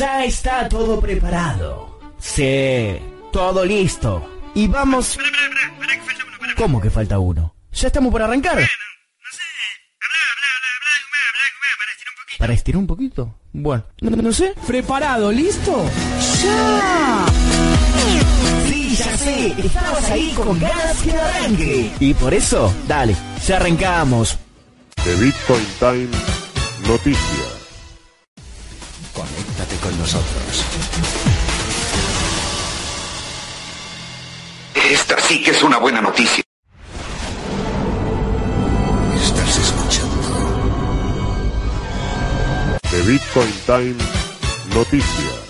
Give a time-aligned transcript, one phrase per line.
[0.00, 2.00] Ya está todo preparado.
[2.18, 2.96] Sí,
[3.30, 4.26] todo listo.
[4.54, 5.18] Y vamos...
[6.56, 7.54] ¿Cómo que falta uno?
[7.70, 8.66] ¿Ya estamos por arrancar?
[12.38, 13.34] ¿Para estirar un poquito?
[13.52, 14.54] Bueno, no, no sé.
[14.66, 15.30] ¿Preparado?
[15.30, 15.84] ¿Listo?
[16.42, 17.26] ¡Ya!
[18.68, 19.54] Sí, ya sé.
[19.58, 21.92] Estamos ahí con ganas que arranque.
[22.00, 23.14] Y por eso, dale,
[23.46, 24.38] ya arrancamos.
[25.04, 26.08] de Bitcoin Time
[26.88, 27.59] Noticias.
[29.90, 30.64] Con nosotros.
[34.74, 36.44] Esta sí que es una buena noticia.
[39.20, 40.28] Estás escuchando
[42.92, 43.96] de Bitcoin Time
[44.76, 45.49] Noticias.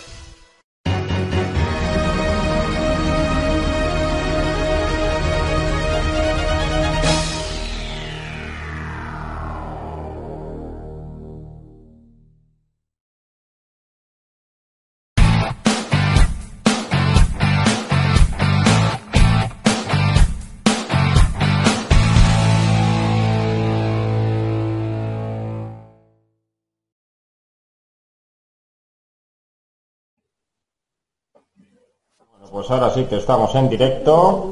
[32.48, 34.46] Pues ahora sí que estamos en directo.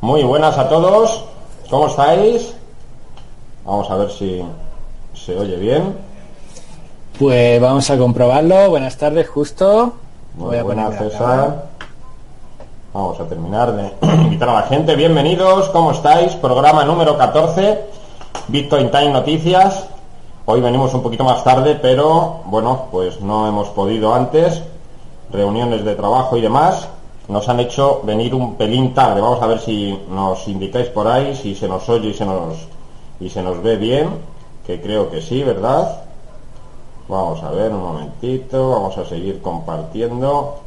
[0.00, 1.22] Muy buenas a todos.
[1.70, 2.54] ¿Cómo estáis?
[3.64, 4.42] Vamos a ver si
[5.12, 5.94] se oye bien.
[7.18, 8.70] Pues vamos a comprobarlo.
[8.70, 9.92] Buenas tardes, justo.
[10.34, 11.66] Muy Voy a buenas, César.
[12.92, 13.92] Vamos a terminar de
[14.24, 14.96] invitar a la gente.
[14.96, 16.32] Bienvenidos, ¿cómo estáis?
[16.36, 17.80] Programa número 14,
[18.48, 19.84] Bitcoin Time Noticias.
[20.46, 24.62] Hoy venimos un poquito más tarde, pero bueno, pues no hemos podido antes.
[25.34, 26.88] Reuniones de trabajo y demás
[27.26, 29.20] nos han hecho venir un pelín tarde.
[29.20, 32.54] Vamos a ver si nos indicáis por ahí, si se nos oye y se nos,
[33.18, 34.10] y se nos ve bien,
[34.64, 36.02] que creo que sí, ¿verdad?
[37.08, 40.63] Vamos a ver un momentito, vamos a seguir compartiendo.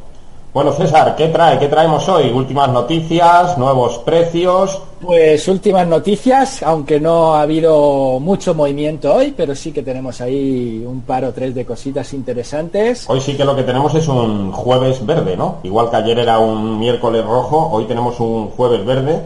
[0.57, 1.59] Bueno, César, ¿qué trae?
[1.59, 2.31] ¿Qué traemos hoy?
[2.31, 4.81] Últimas noticias, nuevos precios.
[4.99, 10.83] Pues últimas noticias, aunque no ha habido mucho movimiento hoy, pero sí que tenemos ahí
[10.83, 13.07] un par o tres de cositas interesantes.
[13.07, 15.57] Hoy sí que lo que tenemos es un jueves verde, ¿no?
[15.61, 19.21] Igual que ayer era un miércoles rojo, hoy tenemos un jueves verde.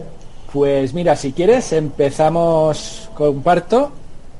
[0.52, 3.90] Pues mira, si quieres, empezamos, comparto,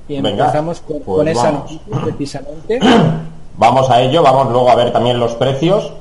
[0.08, 2.80] y Venga, empezamos con, pues con esa noticia precisamente.
[3.56, 5.92] Vamos a ello, vamos luego a ver también los precios.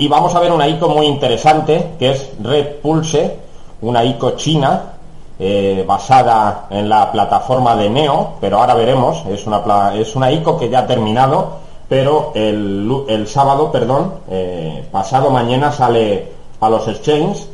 [0.00, 3.36] Y vamos a ver una ICO muy interesante, que es Red Pulse,
[3.82, 4.94] una ICO china,
[5.38, 10.56] eh, basada en la plataforma de Neo, pero ahora veremos, es una, es una ICO
[10.56, 16.32] que ya ha terminado, pero el, el sábado, perdón, eh, pasado mañana sale
[16.62, 17.50] a los exchanges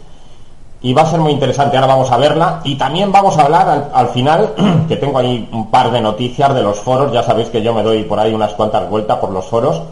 [0.82, 1.76] y va a ser muy interesante.
[1.76, 4.54] Ahora vamos a verla y también vamos a hablar al, al final,
[4.88, 7.12] que tengo ahí un par de noticias de los foros.
[7.12, 9.82] Ya sabéis que yo me doy por ahí unas cuantas vueltas por los foros.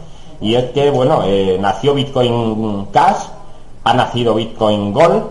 [0.40, 3.26] Y es que, bueno, eh, nació Bitcoin Cash,
[3.84, 5.24] ha nacido Bitcoin Gold.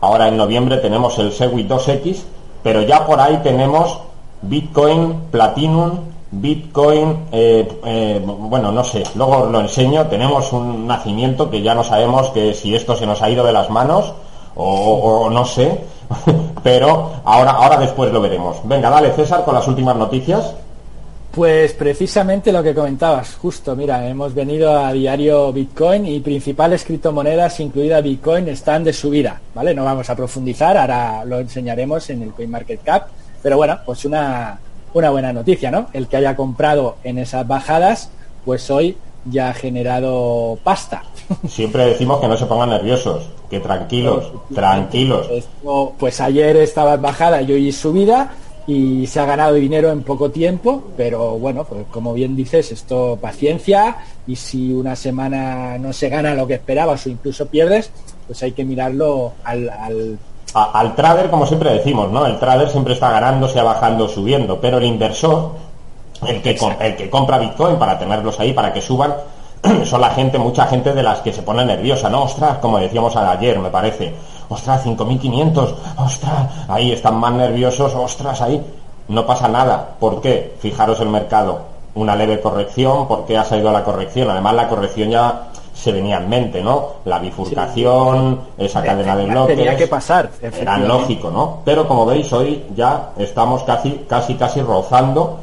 [0.00, 2.22] Ahora en noviembre tenemos el Segwit 2X,
[2.62, 3.98] pero ya por ahí tenemos
[4.42, 5.98] Bitcoin Platinum,
[6.30, 10.06] Bitcoin, eh, eh, bueno, no sé, luego os lo enseño.
[10.06, 13.52] Tenemos un nacimiento que ya no sabemos que si esto se nos ha ido de
[13.52, 14.12] las manos
[14.54, 15.84] o, o no sé,
[16.62, 18.56] pero ahora, ahora después lo veremos.
[18.64, 20.54] Venga, dale César con las últimas noticias.
[21.38, 27.60] Pues precisamente lo que comentabas, justo, mira, hemos venido a diario Bitcoin y principales criptomonedas,
[27.60, 29.72] incluida Bitcoin, están de subida, ¿vale?
[29.72, 33.06] No vamos a profundizar, ahora lo enseñaremos en el CoinMarketCap,
[33.40, 34.58] pero bueno, pues una,
[34.94, 35.86] una buena noticia, ¿no?
[35.92, 38.10] El que haya comprado en esas bajadas,
[38.44, 41.04] pues hoy ya ha generado pasta.
[41.48, 45.28] Siempre decimos que no se pongan nerviosos, que tranquilos, tranquilos.
[45.30, 48.32] Esto, pues ayer estaba en bajada y hoy subida
[48.68, 53.18] y se ha ganado dinero en poco tiempo, pero bueno, pues como bien dices, esto
[53.20, 57.90] paciencia y si una semana no se gana lo que esperabas o incluso pierdes,
[58.26, 60.18] pues hay que mirarlo al,
[60.54, 62.26] al trader, como siempre decimos, ¿no?
[62.26, 65.52] El trader siempre está ganando, sea bajando, subiendo, pero el inversor,
[66.26, 69.14] El que, com- el que compra Bitcoin para tenerlos ahí, para que suban,
[69.84, 72.24] son la gente, mucha gente de las que se pone nerviosa, ¿no?
[72.24, 74.12] Ostras, como decíamos ayer, me parece.
[74.48, 78.64] Ostras, 5.500, ostras, ahí están más nerviosos, ostras, ahí.
[79.08, 79.96] No pasa nada.
[79.98, 80.56] ¿Por qué?
[80.60, 81.60] Fijaros el mercado.
[81.94, 84.30] Una leve corrección, ¿por qué ha salido la corrección?
[84.30, 86.94] Además, la corrección ya se venía en mente, ¿no?
[87.04, 89.56] La bifurcación, esa cadena de bloques.
[89.56, 91.60] tenía que pasar, Era lógico, ¿no?
[91.64, 95.38] Pero como veis, hoy ya estamos casi, casi, casi rozando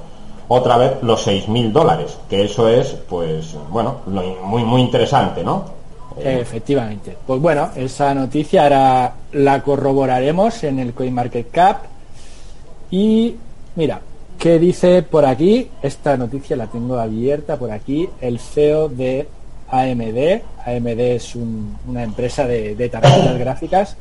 [0.48, 5.64] otra vez los 6.000 dólares, que eso es, pues, bueno, muy, muy interesante, ¿no?
[6.24, 7.16] Efectivamente.
[7.26, 11.84] Pues bueno, esa noticia ahora la corroboraremos en el CoinMarketCap.
[12.92, 13.36] Y
[13.76, 14.00] mira,
[14.38, 15.70] ¿qué dice por aquí?
[15.82, 18.08] Esta noticia la tengo abierta por aquí.
[18.22, 19.28] El CEO de
[19.70, 20.42] AMD.
[20.66, 23.96] AMD es un- una empresa de, de tarjetas gráficas.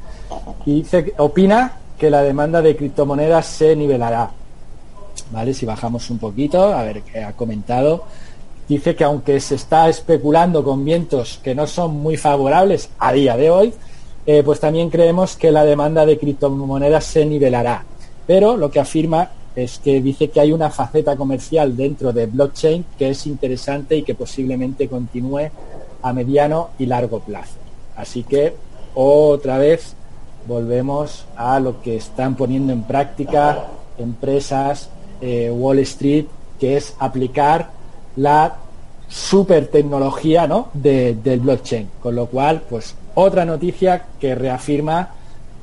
[0.66, 4.30] Y dice, opina que la demanda de criptomonedas se nivelará.
[5.30, 5.54] ¿Vale?
[5.54, 8.04] Si bajamos un poquito, a ver qué ha comentado.
[8.68, 13.36] Dice que aunque se está especulando con vientos que no son muy favorables a día
[13.36, 13.74] de hoy,
[14.26, 17.84] eh, pues también creemos que la demanda de criptomonedas se nivelará.
[18.26, 22.84] Pero lo que afirma es que dice que hay una faceta comercial dentro de blockchain
[22.98, 25.50] que es interesante y que posiblemente continúe
[26.02, 27.54] a mediano y largo plazo.
[27.96, 28.54] Así que
[28.94, 29.94] otra vez
[30.46, 33.66] volvemos a lo que están poniendo en práctica
[33.98, 34.88] empresas,
[35.20, 36.26] eh, Wall Street,
[36.58, 37.70] que es aplicar
[38.16, 38.54] la
[39.08, 40.68] super tecnología ¿no?
[40.74, 41.88] de- del blockchain.
[42.02, 45.10] Con lo cual, pues otra noticia que reafirma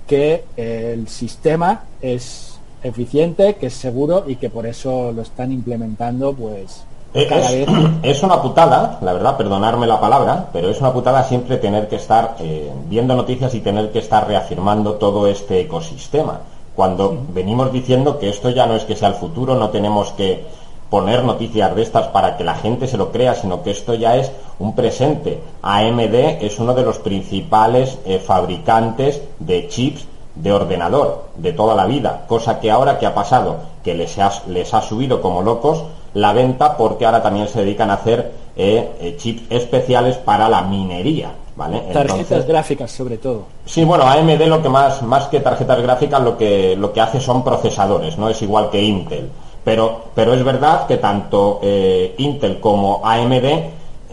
[0.07, 5.51] que eh, el sistema es eficiente, que es seguro y que por eso lo están
[5.51, 6.83] implementando pues
[7.13, 7.67] Eh, cada es, vez
[8.03, 11.97] es una putada, la verdad, perdonarme la palabra, pero es una putada siempre tener que
[11.97, 16.39] estar eh, viendo noticias y tener que estar reafirmando todo este ecosistema.
[16.75, 20.45] Cuando venimos diciendo que esto ya no es que sea el futuro, no tenemos que
[20.91, 24.17] poner noticias de estas para que la gente se lo crea, sino que esto ya
[24.17, 24.29] es
[24.59, 25.39] un presente.
[25.63, 30.05] AMD es uno de los principales eh, fabricantes de chips
[30.35, 34.31] de ordenador de toda la vida, cosa que ahora que ha pasado, que les ha,
[34.47, 35.83] les ha subido como locos
[36.13, 40.61] la venta porque ahora también se dedican a hacer eh, eh, chips especiales para la
[40.63, 41.79] minería, ¿vale?
[41.93, 43.43] tarjetas Entonces- gráficas sobre todo.
[43.65, 47.21] Sí, bueno, AMD lo que más, más que tarjetas gráficas lo que, lo que hace
[47.21, 49.29] son procesadores, no es igual que Intel.
[49.63, 53.45] Pero, pero es verdad que tanto eh, Intel como AMD,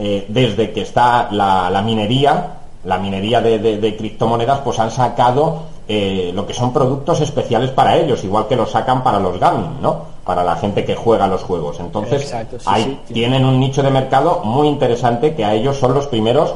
[0.00, 2.55] eh, desde que está la, la minería,
[2.85, 7.71] la minería de, de- de criptomonedas, pues han sacado eh, lo que son productos especiales
[7.71, 10.19] para ellos, igual que los sacan para los gaming, ¿no?
[10.25, 11.81] Para la gente que juega los juegos.
[11.81, 15.79] Entonces, Exacto, sí, hay- sí, tienen un nicho de mercado muy interesante que a ellos
[15.79, 16.55] son los primeros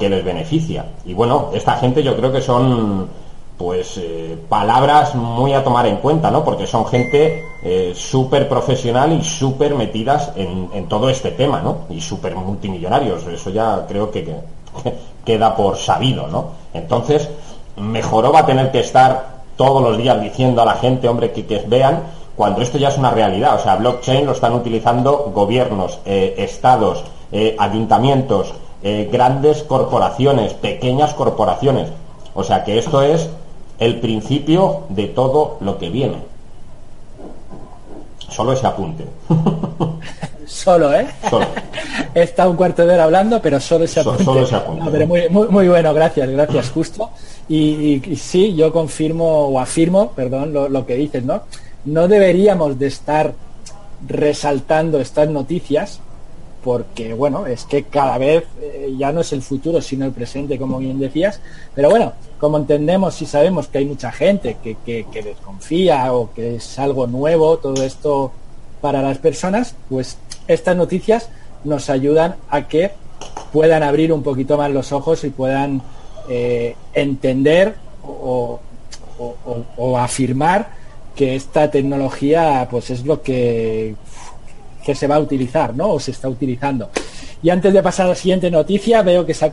[0.00, 0.84] que les beneficia.
[1.06, 3.08] Y bueno, esta gente yo creo que son
[3.58, 6.44] pues eh, palabras muy a tomar en cuenta, ¿no?
[6.44, 11.78] Porque son gente eh, súper profesional y súper metidas en, en todo este tema, ¿no?
[11.90, 13.24] Y súper multimillonarios.
[13.26, 14.34] Eso ya creo que, que-
[15.24, 16.46] queda por sabido, ¿no?
[16.74, 17.28] Entonces,
[17.76, 21.42] mejoró va a tener que estar todos los días diciendo a la gente, hombre, que,
[21.68, 22.02] vean
[22.34, 23.54] cuando esto ya es una realidad.
[23.54, 28.54] O sea, blockchain lo están utilizando gobiernos, eh, estados, eh, ayuntamientos,
[29.12, 31.88] grandes corporaciones, pequeñas corporaciones.
[32.34, 33.28] O sea que esto es
[33.84, 36.16] el principio de todo lo que viene.
[38.28, 39.04] Solo ese apunte.
[40.46, 41.06] Solo, ¿eh?
[41.30, 41.46] Solo.
[42.14, 44.24] He estado un cuarto de hora hablando, pero solo ese apunte.
[44.24, 44.84] solo ese apunte.
[44.84, 47.10] No, pero muy, muy, muy bueno, gracias, gracias, justo.
[47.48, 51.42] Y, y- y sí, yo confirmo o afirmo, perdón, lo, lo que dices, ¿no?
[51.86, 53.32] No deberíamos de estar
[54.06, 56.00] resaltando estas noticias
[56.62, 60.58] porque, bueno, es que cada vez eh, ya no es el futuro, sino el presente,
[60.58, 61.40] como bien decías.
[61.74, 66.56] Pero bueno, como entendemos y sabemos que hay mucha gente que, que- desconfía o que
[66.56, 68.32] es algo nuevo, todo esto
[68.80, 71.28] para las personas, pues estas noticias
[71.64, 72.90] nos ayudan a que
[73.52, 75.82] puedan abrir un poquito más los ojos y puedan
[76.28, 77.74] eh, entender
[78.06, 78.58] o-
[79.18, 80.70] o- o afirmar
[81.14, 83.94] que esta tecnología pues es lo que,
[84.84, 85.92] que se va a utilizar, ¿no?
[85.92, 86.90] O se está utilizando.
[87.42, 89.52] Y antes de pasar a la siguiente noticia, veo que se ha,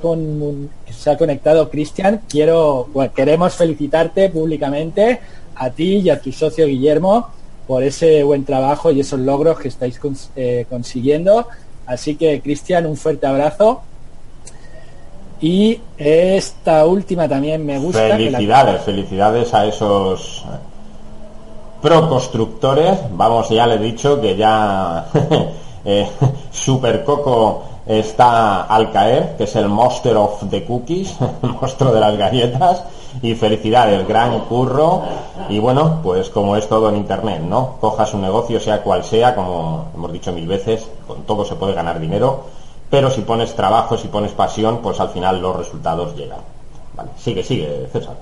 [0.92, 2.22] se ha conectado Cristian.
[2.30, 5.20] Quiero, bueno, queremos felicitarte públicamente
[5.56, 7.30] a ti y a tu socio Guillermo
[7.68, 10.00] por ese buen trabajo y esos logros que estáis
[10.36, 11.48] eh, consiguiendo.
[11.86, 13.82] Así que, Cristian, un fuerte abrazo.
[15.42, 18.08] Y esta última también me gusta.
[18.08, 20.46] Felicidades, felicidades a esos
[21.82, 23.00] proconstructores.
[23.12, 25.08] Vamos, ya le he dicho que ya
[25.86, 26.08] eh,
[26.52, 32.18] Super Coco está al caer, que es el Monster of the Cookies, monstruo de las
[32.18, 32.84] galletas.
[33.22, 35.02] y felicidades, gran curro.
[35.50, 37.78] Y bueno, pues como es todo en Internet, ¿no?
[37.80, 41.74] Cojas un negocio, sea cual sea, como hemos dicho mil veces, con todo se puede
[41.74, 42.44] ganar dinero,
[42.90, 46.40] pero si pones trabajo, si pones pasión, pues al final los resultados llegan.
[47.18, 48.16] Sigue, sigue, César.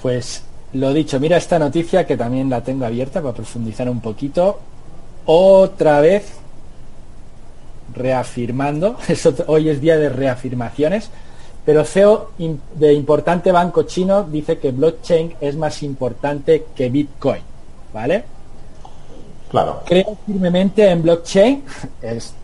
[0.00, 0.42] Pues
[0.74, 4.60] lo dicho, mira esta noticia que también la tengo abierta para profundizar un poquito.
[5.26, 6.32] Otra vez
[7.94, 11.10] reafirmando, eso, hoy es día de reafirmaciones,
[11.64, 12.30] pero CEO
[12.74, 17.42] de importante banco chino dice que blockchain es más importante que Bitcoin,
[17.92, 18.24] ¿vale?
[19.50, 19.82] Claro.
[19.84, 21.64] Creo firmemente en blockchain,
[22.02, 22.34] es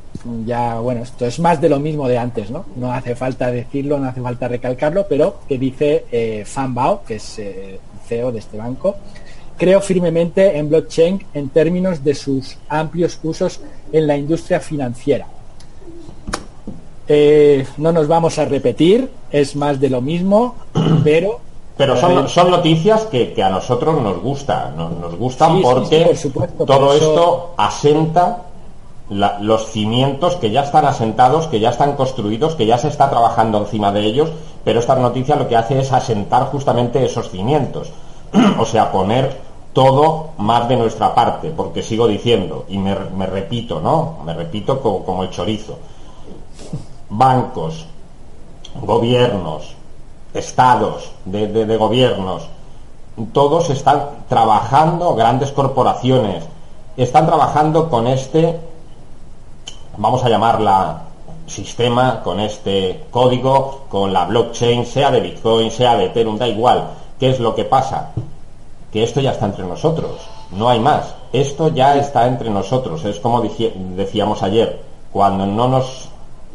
[0.44, 2.64] ya, bueno, esto es más de lo mismo de antes, ¿no?
[2.76, 7.16] No hace falta decirlo, no hace falta recalcarlo, pero que dice eh, Fan Bao, que
[7.16, 8.96] es eh, CEO de este banco,
[9.56, 13.60] creo firmemente en blockchain en términos de sus amplios usos
[13.92, 15.26] en la industria financiera.
[17.08, 20.56] Eh, no nos vamos a repetir, es más de lo mismo,
[21.04, 21.40] pero...
[21.76, 25.98] Pero son, son noticias que, que a nosotros nos gusta, nos, nos gustan Sí, porque
[25.98, 28.45] sí, por supuesto, por todo eso- esto asenta
[29.08, 33.58] los cimientos que ya están asentados, que ya están construidos, que ya se está trabajando
[33.58, 34.30] encima de ellos,
[34.64, 37.92] pero esta noticia lo que hace es asentar justamente esos cimientos,
[38.58, 39.40] o sea, poner
[39.72, 42.94] todo más de nuestra parte, porque sigo diciendo, y me,
[43.26, 44.16] repito, ¿no?
[44.24, 45.78] Me repito co- como el chorizo.
[47.08, 47.86] Bancos,
[48.82, 49.74] gobiernos,
[50.34, 52.48] estados de- de gobiernos,
[53.32, 56.44] todos están trabajando, grandes corporaciones,
[56.96, 58.58] están trabajando con este,
[59.98, 61.02] vamos a llamarla
[61.46, 66.88] sistema, con este código, con la blockchain, sea de Bitcoin, sea de Ethereum, da igual.
[67.18, 68.10] ¿Qué es lo que pasa?
[68.92, 71.14] Que esto ya está entre nosotros, no hay más.
[71.32, 73.04] Esto ya está entre nosotros.
[73.04, 76.08] Es como decíamos ayer, cuando no nos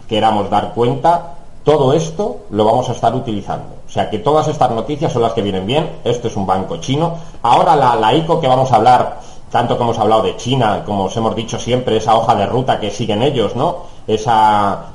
[0.07, 3.75] queramos dar cuenta, todo esto lo vamos a estar utilizando.
[3.87, 5.89] O sea que todas estas noticias son las que vienen bien.
[6.03, 7.17] Esto es un banco chino.
[7.43, 9.19] Ahora la, la ICO que vamos a hablar,
[9.51, 12.79] tanto como hemos hablado de China, como os hemos dicho siempre, esa hoja de ruta
[12.79, 13.77] que siguen ellos, ¿no?
[14.07, 14.85] Esa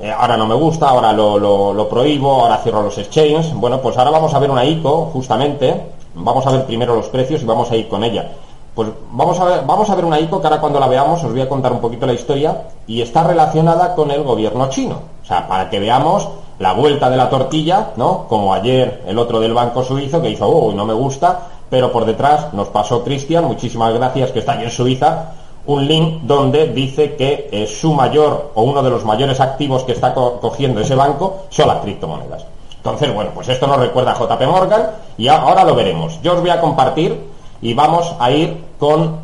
[0.00, 3.52] eh, ahora no me gusta, ahora lo, lo- lo prohíbo, ahora cierro los exchanges.
[3.54, 5.92] Bueno, pues ahora vamos a ver una ICO, justamente.
[6.14, 8.30] Vamos a ver primero los precios y vamos a ir con ella.
[8.74, 11.30] Pues vamos a ver, vamos a ver una ICO que ahora cuando la veamos os
[11.30, 14.96] voy a contar un poquito la historia y está relacionada con el gobierno chino.
[15.22, 16.28] O sea, para que veamos
[16.58, 18.26] la vuelta de la tortilla, ¿no?
[18.28, 21.38] Como ayer el otro del banco suizo que hizo, uy, no me gusta,
[21.74, 25.32] pero por detrás nos pasó Cristian, muchísimas gracias, que está allí en Suiza,
[25.66, 29.90] un link donde dice que eh, su mayor o uno de los mayores activos que
[29.90, 32.44] está co- cogiendo ese banco son las criptomonedas.
[32.76, 34.86] Entonces, bueno, pues esto nos recuerda JP Morgan
[35.18, 36.22] y ahora lo veremos.
[36.22, 37.18] Yo os voy a compartir
[37.60, 39.16] y vamos a ir con...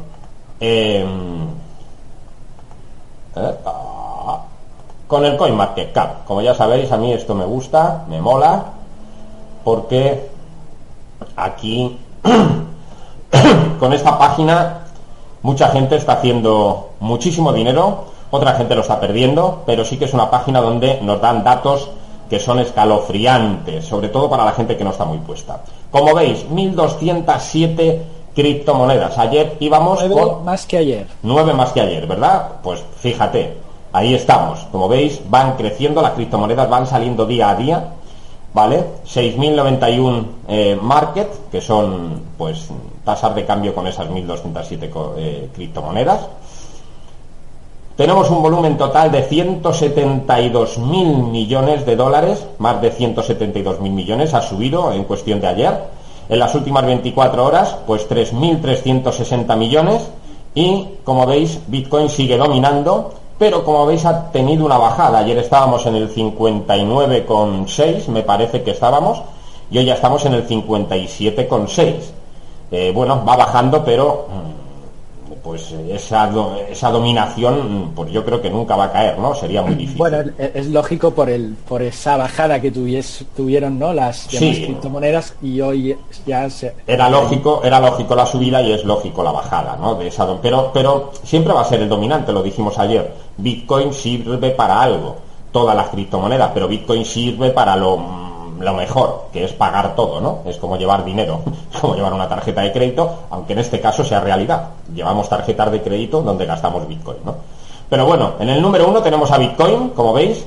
[0.58, 1.06] eh,
[3.36, 4.40] eh, ah,
[5.06, 6.24] con el CoinMarketCap.
[6.24, 8.64] Como ya sabéis, a mí esto me gusta, me mola,
[9.62, 10.28] porque
[11.36, 11.96] aquí
[13.80, 14.80] con esta página
[15.42, 20.14] mucha gente está haciendo muchísimo dinero, otra gente lo está perdiendo, pero sí que es
[20.14, 21.88] una página donde nos dan datos
[22.28, 25.62] que son escalofriantes, sobre todo para la gente que no está muy puesta.
[25.90, 28.02] Como veis, 1207
[28.34, 29.18] criptomonedas.
[29.18, 31.06] Ayer íbamos Nueve con más que ayer.
[31.22, 32.48] 9 más que ayer, ¿verdad?
[32.62, 33.56] Pues fíjate,
[33.92, 34.60] ahí estamos.
[34.70, 37.84] Como veis, van creciendo, las criptomonedas van saliendo día a día,
[38.54, 38.84] ¿vale?
[39.06, 42.68] 6.091 eh, market, que son pues
[43.04, 46.26] tasas de cambio con esas 1.207 co- eh, criptomonedas.
[47.96, 54.92] Tenemos un volumen total de 172.000 millones de dólares, más de 172.000 millones, ha subido
[54.92, 56.00] en cuestión de ayer.
[56.28, 60.08] En las últimas 24 horas, pues 3.360 millones.
[60.54, 65.20] Y, como veis, Bitcoin sigue dominando, pero como veis ha tenido una bajada.
[65.20, 69.22] Ayer estábamos en el 59,6, me parece que estábamos,
[69.70, 71.94] y hoy ya estamos en el 57,6.
[72.70, 74.59] Eh, bueno, va bajando, pero mm,
[75.42, 79.34] pues eh, esa, do- esa dominación, pues yo creo que nunca va a caer, ¿no?
[79.34, 79.98] Sería muy difícil.
[79.98, 84.62] Bueno, es, lógico por el por esa bajada que tuvies, tuvieron no las Sí.
[84.64, 89.32] criptomonedas y hoy ya se Era lógico, era lógico la subida y es lógico la
[89.32, 89.94] bajada, ¿no?
[89.94, 93.12] De esa, pero, pero siempre va a ser el dominante, lo dijimos ayer.
[93.36, 95.16] Bitcoin sirve para algo,
[95.52, 97.98] todas las criptomonedas, pero Bitcoin sirve para lo,
[98.60, 100.40] lo mejor, que es pagar todo, ¿no?
[100.44, 101.40] Es como llevar dinero,
[101.80, 104.70] como llevar una tarjeta de crédito, aunque en este caso sea realidad.
[104.94, 107.36] Llevamos tarjetas de crédito donde gastamos Bitcoin, ¿no?
[107.88, 110.46] Pero bueno, en el número uno tenemos a Bitcoin, como veis,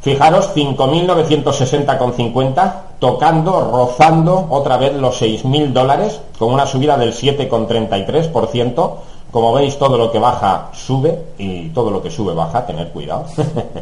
[0.00, 8.92] Fijaros, 5.960,50, tocando, rozando otra vez los 6.000 dólares, con una subida del 7,33%.
[9.32, 13.26] Como veis, todo lo que baja sube y todo lo que sube baja, tener cuidado.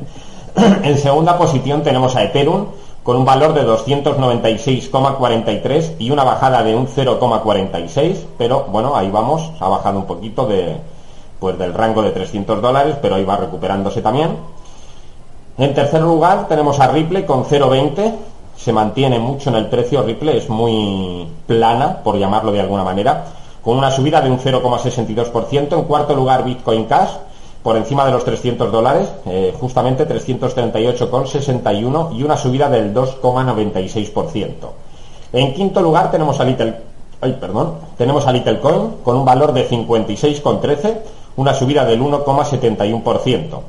[0.82, 2.64] en segunda posición tenemos a Ethereum
[3.06, 9.52] con un valor de 296,43 y una bajada de un 0,46, pero bueno, ahí vamos,
[9.60, 10.78] ha bajado un poquito de,
[11.38, 14.36] pues del rango de 300 dólares, pero ahí va recuperándose también.
[15.56, 18.12] En tercer lugar tenemos a Ripple con 0,20,
[18.56, 23.26] se mantiene mucho en el precio, Ripple es muy plana, por llamarlo de alguna manera,
[23.62, 25.78] con una subida de un 0,62%.
[25.78, 27.10] En cuarto lugar Bitcoin Cash,
[27.66, 34.70] por encima de los 300 dólares, eh, justamente 338,61 y una subida del 2,96%.
[35.32, 36.76] En quinto lugar tenemos a Little,
[37.20, 40.98] ay, perdón, tenemos a Littlecoin con un valor de 56,13,
[41.38, 43.60] una subida del 1,71%.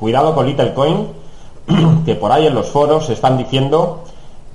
[0.00, 1.06] Cuidado con Littlecoin,
[2.04, 4.00] que por ahí en los foros están diciendo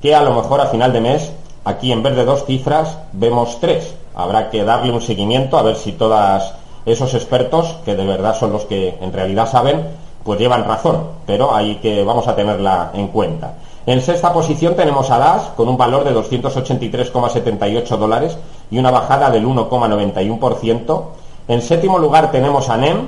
[0.01, 1.31] que a lo mejor a final de mes,
[1.63, 3.95] aquí en vez de dos cifras, vemos tres.
[4.13, 6.53] Habrá que darle un seguimiento a ver si todas
[6.87, 9.85] esos expertos, que de verdad son los que en realidad saben,
[10.23, 13.55] pues llevan razón, pero hay que vamos a tenerla en cuenta.
[13.85, 18.37] En sexta posición tenemos a DAS con un valor de 283,78 dólares
[18.69, 21.03] y una bajada del 1,91%.
[21.47, 23.07] En séptimo lugar tenemos a NEM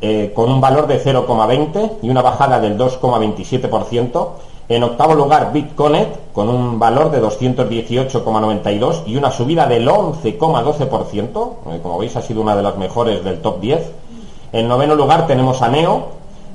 [0.00, 4.28] eh, con un valor de 0,20 y una bajada del 2,27%.
[4.68, 11.52] En octavo lugar, Bitconet, con un valor de 218,92 y una subida del 11,12%.
[11.70, 13.92] Eh, como veis, ha sido una de las mejores del top 10.
[14.52, 16.08] En noveno lugar tenemos a Neo,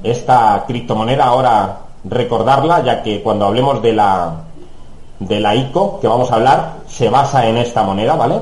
[0.03, 4.43] esta criptomoneda ahora recordarla, ya que cuando hablemos de la,
[5.19, 8.39] de la ICO que vamos a hablar, se basa en esta moneda, ¿vale?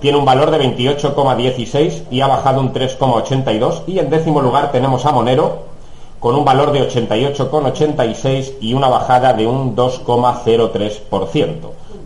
[0.00, 3.82] Tiene un valor de 28,16 y ha bajado un 3,82.
[3.86, 5.71] Y en décimo lugar tenemos a Monero,
[6.22, 11.54] con un valor de 88,86 y una bajada de un 2,03%.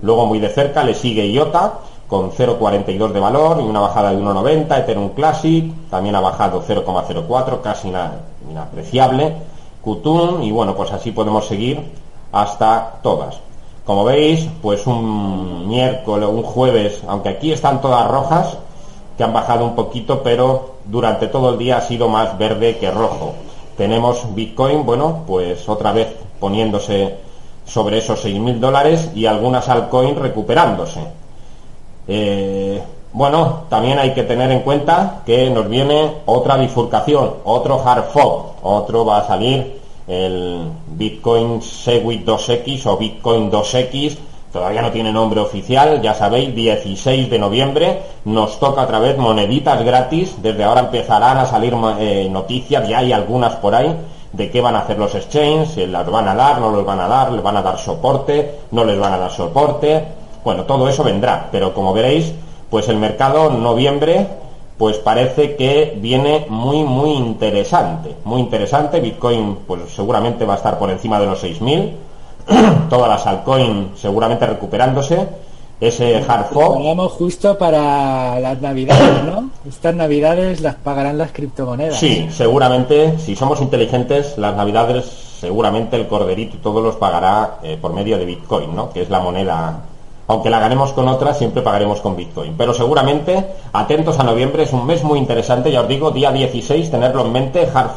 [0.00, 1.74] Luego muy de cerca le sigue IOTA
[2.08, 7.60] con 0,42 de valor y una bajada de 1,90, Ethereum Classic también ha bajado 0,04,
[7.60, 7.92] casi
[8.50, 9.34] inapreciable,
[9.84, 11.82] Qtum y bueno, pues así podemos seguir
[12.32, 13.38] hasta todas.
[13.84, 18.56] Como veis, pues un miércoles, un jueves, aunque aquí están todas rojas,
[19.18, 22.90] que han bajado un poquito, pero durante todo el día ha sido más verde que
[22.90, 23.34] rojo.
[23.76, 26.08] Tenemos Bitcoin, bueno, pues otra vez
[26.40, 27.16] poniéndose
[27.64, 31.00] sobre esos 6.000 dólares y algunas altcoins recuperándose.
[32.08, 32.80] Eh,
[33.12, 38.56] bueno, también hay que tener en cuenta que nos viene otra bifurcación, otro hard fog,
[38.62, 44.16] otro va a salir el Bitcoin Segwit 2X o Bitcoin 2X
[44.56, 49.84] todavía no tiene nombre oficial, ya sabéis, 16 de noviembre, nos toca otra vez moneditas
[49.84, 53.94] gratis, desde ahora empezarán a salir eh, noticias, ya hay algunas por ahí,
[54.32, 57.00] de qué van a hacer los exchanges, si las van a dar, no los van
[57.00, 60.04] a dar, les van a dar soporte, no les van a dar soporte,
[60.42, 62.32] bueno, todo eso vendrá, pero como veréis,
[62.70, 64.26] pues el mercado noviembre
[64.78, 70.78] pues parece que viene muy muy interesante, muy interesante, Bitcoin pues seguramente va a estar
[70.78, 72.05] por encima de los 6000
[72.90, 75.46] todas las altcoins seguramente recuperándose.
[75.78, 77.10] Ese hard fork.
[77.10, 79.50] justo para las navidades, ¿no?
[79.68, 81.98] Estas navidades las pagarán las criptomonedas.
[81.98, 85.04] Sí, seguramente, si somos inteligentes, las navidades
[85.38, 88.90] seguramente el corderito y todo los pagará eh, por medio de Bitcoin, ¿no?
[88.90, 89.82] Que es la moneda
[90.28, 92.54] aunque la ganemos con otra, siempre pagaremos con Bitcoin.
[92.56, 96.90] Pero seguramente, atentos a noviembre, es un mes muy interesante, ya os digo, día 16,
[96.90, 97.90] tenerlo en mente, Hard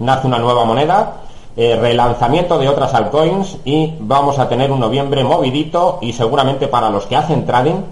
[0.00, 1.18] nace una nueva moneda,
[1.60, 6.88] eh, relanzamiento de otras altcoins y vamos a tener un noviembre movidito y seguramente para
[6.88, 7.82] los que hacen trading,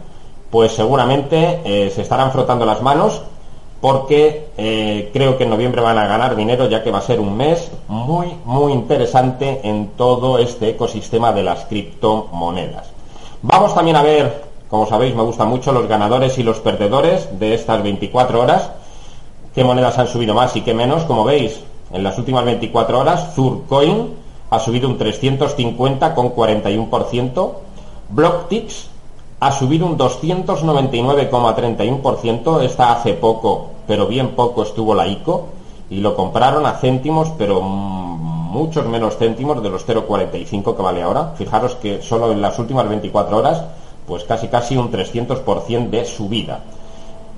[0.53, 3.23] pues seguramente eh, se estarán frotando las manos
[3.81, 7.19] porque eh, creo que en noviembre van a ganar dinero ya que va a ser
[7.19, 12.91] un mes muy muy interesante en todo este ecosistema de las criptomonedas.
[13.43, 17.55] Vamos también a ver, como sabéis me gustan mucho los ganadores y los perdedores de
[17.55, 18.71] estas 24 horas,
[19.57, 23.33] qué monedas han subido más y qué menos, como veis en las últimas 24 horas,
[23.35, 24.15] Zurcoin
[24.51, 27.53] ha subido un 350,41%,
[28.11, 28.89] Blocktix
[29.41, 35.49] ha subido un 299,31%, está hace poco, pero bien poco estuvo la ICO,
[35.91, 41.35] y lo compraron a céntimos, pero muchos menos céntimos de los 0,45 que vale ahora.
[41.37, 43.63] Fijaros que solo en las últimas 24 horas,
[44.07, 46.61] pues casi casi un 300% de subida.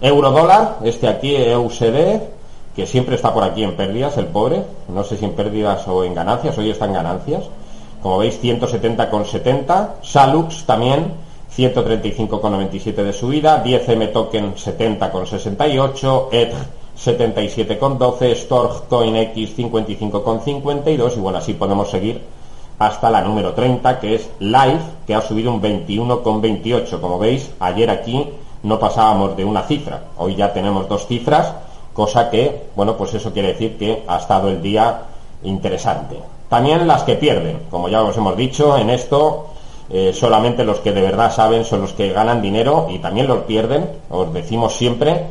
[0.01, 2.38] Euro dólar, este aquí EUCD,
[2.79, 6.05] que siempre está por aquí en pérdidas, el pobre, no sé si en pérdidas o
[6.05, 7.43] en ganancias, hoy está en ganancias,
[8.01, 11.13] como veis 170,70, Salux también
[11.57, 16.55] 135,97 de subida, 10M token 70,68, ETH
[16.97, 22.23] 77,12, Storch Coin X 55,52 y bueno, así podemos seguir
[22.79, 27.01] hasta la número 30 que es Live, que ha subido un 21,28.
[27.01, 28.25] Como veis, ayer aquí
[28.63, 31.67] no pasábamos de una cifra, hoy ya tenemos dos cifras
[31.99, 35.03] cosa que, bueno, pues eso quiere decir que ha estado el día
[35.43, 36.17] interesante.
[36.49, 37.67] también las que pierden.
[37.73, 39.49] Como ya os hemos dicho, en esto
[39.91, 43.39] eh, solamente los que de verdad saben son los que ganan dinero y también los
[43.39, 43.91] pierden.
[44.11, 45.27] Os decimos siempre,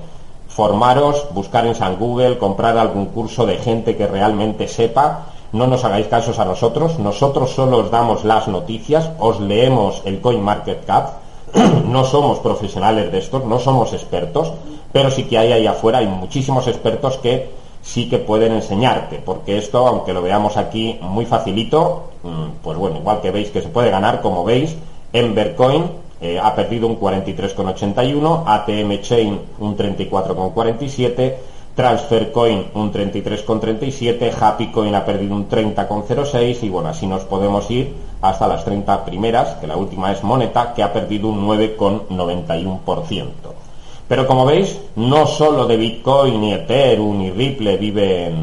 [0.49, 5.27] formaros, buscar en San Google, comprar algún curso de gente que realmente sepa.
[5.53, 10.19] No nos hagáis casos a nosotros, nosotros solo os damos las noticias, os leemos el
[10.19, 11.11] Coin Market Cap,
[11.87, 14.51] no somos profesionales de estos, no somos expertos,
[14.91, 17.49] pero sí que hay ahí afuera, hay muchísimos expertos que
[17.81, 22.97] sí que pueden enseñarte, porque esto, aunque lo veamos aquí muy facilito, mm, pues bueno,
[22.97, 24.75] igual que veis que se puede ganar, como veis,
[25.13, 25.85] Embercoin
[26.19, 31.35] eh, ha perdido un 43,81, ATM Chain un 34,47,
[31.75, 38.47] TransferCoin un 33,37, HappyCoin ha perdido un 30,06 y bueno, así nos podemos ir hasta
[38.47, 43.66] las 30 primeras, que la última es Moneta, que ha perdido un 9,91%.
[44.07, 48.33] Pero como veis, no solo de Bitcoin, ni Ethereum, ni Ripple vive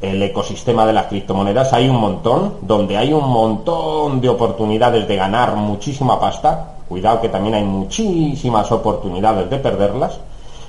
[0.00, 5.16] el ecosistema de las criptomonedas, hay un montón, donde hay un montón de oportunidades de
[5.16, 6.74] ganar muchísima pasta.
[6.88, 10.18] Cuidado que también hay muchísimas oportunidades de perderlas.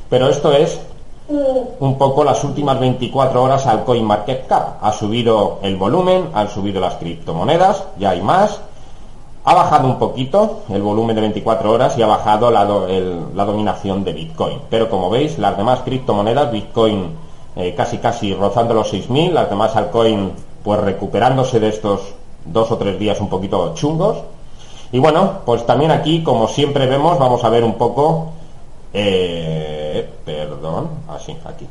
[0.10, 0.80] Pero esto es
[1.80, 4.84] un poco las últimas 24 horas al CoinMarketCap.
[4.84, 8.60] Ha subido el volumen, han subido las criptomonedas, ya hay más.
[9.50, 14.14] Ha bajado un poquito el volumen de 24 horas y ha bajado la, dominación de
[14.14, 14.60] Bitcoin.
[14.70, 17.16] Pero como veis, las demás criptomonedas, Bitcoin
[17.56, 20.34] eh, casi casi rozando los 6.000, las demás altcoin
[20.64, 22.14] pues recuperándose de estos
[22.46, 24.18] dos o tres días un poquito chungos.
[24.92, 28.28] Y bueno, pues también aquí, como siempre vemos, vamos a ver un poco,
[28.94, 31.66] eh, perdón, así, aquí.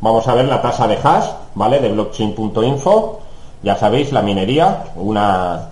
[0.00, 1.78] Vamos a ver la tasa de hash, ¿vale?
[1.78, 3.20] De blockchain.info.
[3.62, 5.68] Ya sabéis, la minería, una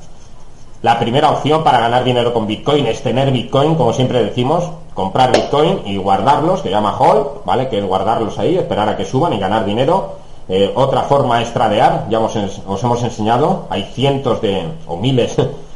[0.86, 5.32] la primera opción para ganar dinero con Bitcoin es tener Bitcoin, como siempre decimos, comprar
[5.32, 7.68] Bitcoin y guardarlos, que llama hold, ¿vale?
[7.68, 10.12] Que es guardarlos ahí, esperar a que suban y ganar dinero.
[10.48, 15.34] Eh, otra forma es tradear, ya os, hemos enseñado, hay cientos de, o miles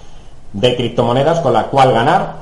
[0.53, 2.35] de criptomonedas con la cual ganar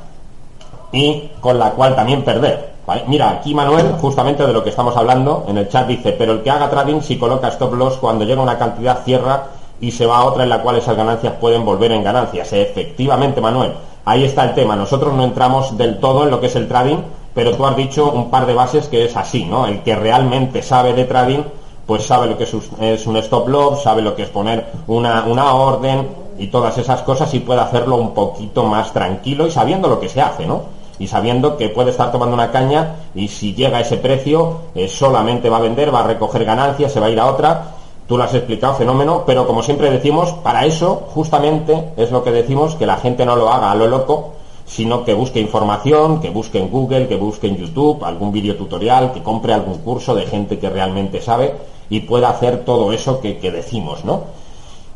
[0.92, 2.74] y con la cual también perder.
[3.07, 6.42] Mira, aquí Manuel, justamente de lo que estamos hablando, en el chat dice, pero el
[6.42, 10.18] que haga trading si coloca stop loss cuando llega una cantidad cierra y se va
[10.18, 12.52] a otra en la cual esas ganancias pueden volver en ganancias.
[12.52, 13.72] Efectivamente, Manuel,
[14.04, 14.76] ahí está el tema.
[14.76, 16.98] Nosotros no entramos del todo en lo que es el trading,
[17.34, 19.66] pero tú has dicho un par de bases que es así, ¿no?
[19.66, 21.42] El que realmente sabe de trading,
[21.86, 25.54] pues sabe lo que es un stop loss, sabe lo que es poner una, una
[25.54, 30.00] orden y todas esas cosas y puede hacerlo un poquito más tranquilo y sabiendo lo
[30.00, 30.78] que se hace, ¿no?
[30.98, 34.88] Y sabiendo que puede estar tomando una caña y si llega a ese precio eh,
[34.88, 37.77] solamente va a vender, va a recoger ganancias, se va a ir a otra
[38.08, 42.32] Tú lo has explicado, fenómeno, pero como siempre decimos, para eso justamente es lo que
[42.32, 44.32] decimos, que la gente no lo haga a lo loco,
[44.64, 49.12] sino que busque información, que busque en Google, que busque en YouTube algún vídeo tutorial,
[49.12, 51.54] que compre algún curso de gente que realmente sabe
[51.90, 54.22] y pueda hacer todo eso que, decimos, ¿no?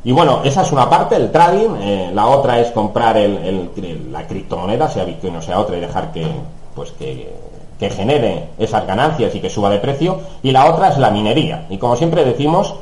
[0.05, 4.89] Y bueno, esa es una parte, el trading, eh, la otra es comprar la criptomoneda,
[4.89, 6.27] sea Bitcoin o sea otra, y dejar que,
[6.75, 7.31] pues que,
[7.79, 11.67] que genere esas ganancias y que suba de precio, y la otra es la minería.
[11.69, 12.75] Y como siempre decimos,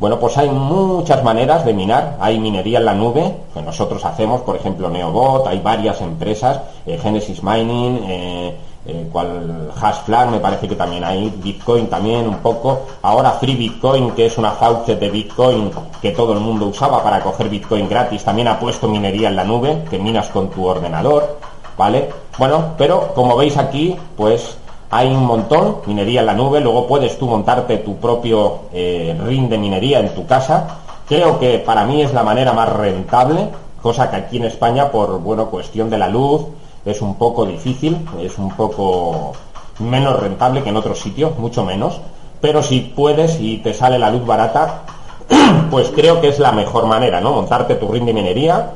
[0.00, 2.16] bueno, pues hay muchas maneras de minar.
[2.20, 6.98] Hay minería en la nube, que nosotros hacemos, por ejemplo, Neobot, hay varias empresas, eh,
[7.00, 12.80] Genesis Mining, eh, eh, cual Hashflag, me parece que también hay, Bitcoin también un poco.
[13.02, 17.20] Ahora Free Bitcoin, que es una faucet de Bitcoin que todo el mundo usaba para
[17.20, 21.36] coger Bitcoin gratis, también ha puesto minería en la nube, que minas con tu ordenador,
[21.76, 22.08] ¿vale?
[22.38, 24.56] Bueno, pero como veis aquí, pues
[24.90, 29.48] hay un montón, minería en la nube, luego puedes tú montarte tu propio eh, ring
[29.48, 30.78] de minería en tu casa.
[31.08, 33.48] Creo que para mí es la manera más rentable,
[33.80, 36.42] cosa que aquí en España por bueno cuestión de la luz
[36.84, 39.32] es un poco difícil, es un poco
[39.78, 42.00] menos rentable que en otros sitios, mucho menos.
[42.40, 44.82] Pero si puedes y te sale la luz barata,
[45.70, 47.32] pues creo que es la mejor manera, ¿no?
[47.32, 48.70] Montarte tu ring de minería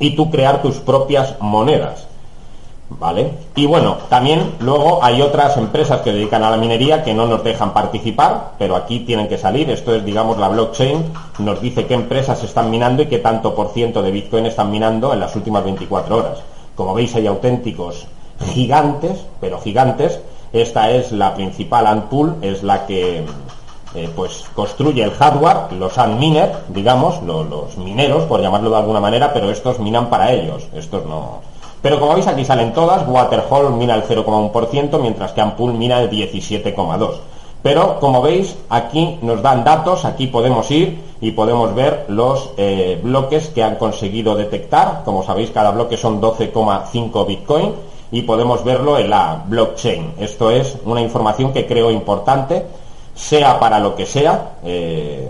[0.00, 2.08] y tú crear tus propias monedas.
[2.90, 3.32] ¿Vale?
[3.54, 7.44] Y bueno, también luego hay otras empresas que dedican a la minería que no nos
[7.44, 9.68] dejan participar, pero aquí tienen que salir.
[9.70, 11.04] Esto es, digamos, la blockchain
[11.38, 15.12] nos dice qué empresas están minando y qué tanto por ciento de Bitcoin están minando
[15.12, 16.38] en las últimas 24 horas.
[16.74, 18.06] Como veis, hay auténticos
[18.54, 20.20] gigantes, pero gigantes.
[20.52, 23.22] Esta es la principal Antpool, es la que
[23.94, 29.32] eh, pues construye el hardware, los miner digamos, los mineros, por llamarlo de alguna manera,
[29.32, 30.68] pero estos minan para ellos.
[30.74, 31.40] Estos no
[31.82, 36.10] pero como veis aquí salen todas, Waterhole mina el 0,1%, mientras que Ampool mina el
[36.10, 37.10] 17,2%.
[37.62, 43.00] Pero como veis, aquí nos dan datos, aquí podemos ir y podemos ver los eh,
[43.02, 45.02] bloques que han conseguido detectar.
[45.04, 47.74] Como sabéis, cada bloque son 12,5 Bitcoin
[48.12, 50.14] y podemos verlo en la blockchain.
[50.18, 52.64] Esto es una información que creo importante,
[53.14, 54.52] sea para lo que sea.
[54.64, 55.28] Eh,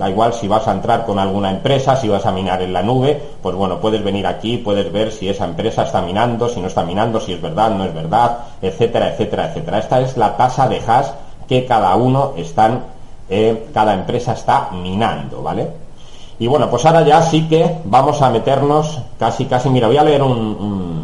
[0.00, 2.82] Da igual si vas a entrar con alguna empresa, si vas a minar en la
[2.82, 6.68] nube, pues bueno, puedes venir aquí, puedes ver si esa empresa está minando, si no
[6.68, 9.78] está minando, si es verdad, no es verdad, etcétera, etcétera, etcétera.
[9.78, 11.08] Esta es la tasa de hash
[11.46, 12.82] que cada uno están,
[13.28, 15.68] eh, cada empresa está minando, ¿vale?
[16.38, 20.04] Y bueno, pues ahora ya sí que vamos a meternos casi, casi, mira, voy a
[20.04, 20.99] leer un,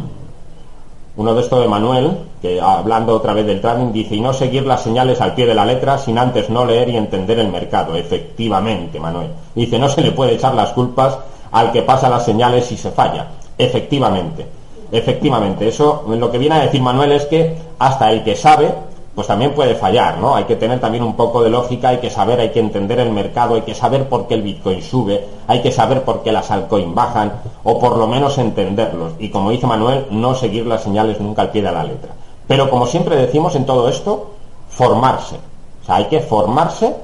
[1.17, 4.65] uno de estos de Manuel, que hablando otra vez del trading, dice, y no seguir
[4.65, 7.95] las señales al pie de la letra sin antes no leer y entender el mercado.
[7.95, 9.29] Efectivamente, Manuel.
[9.55, 11.17] Dice, no se le puede echar las culpas
[11.51, 13.27] al que pasa las señales si se falla.
[13.57, 14.45] Efectivamente.
[14.91, 18.73] Efectivamente, eso lo que viene a decir Manuel es que hasta el que sabe
[19.17, 20.35] pues también puede fallar, ¿no?
[20.35, 23.11] Hay que tener también un poco de lógica, hay que saber, hay que entender el
[23.11, 26.51] mercado, hay que saber por qué el Bitcoin sube, hay que saber por qué las
[26.51, 29.13] altcoins bajan, o por lo menos entenderlos.
[29.17, 32.13] Y como dice Manuel, no seguir las señales nunca al pie de la letra.
[32.47, 34.33] Pero como siempre decimos en todo esto,
[34.69, 35.37] formarse.
[35.81, 36.95] O sea, hay que formarse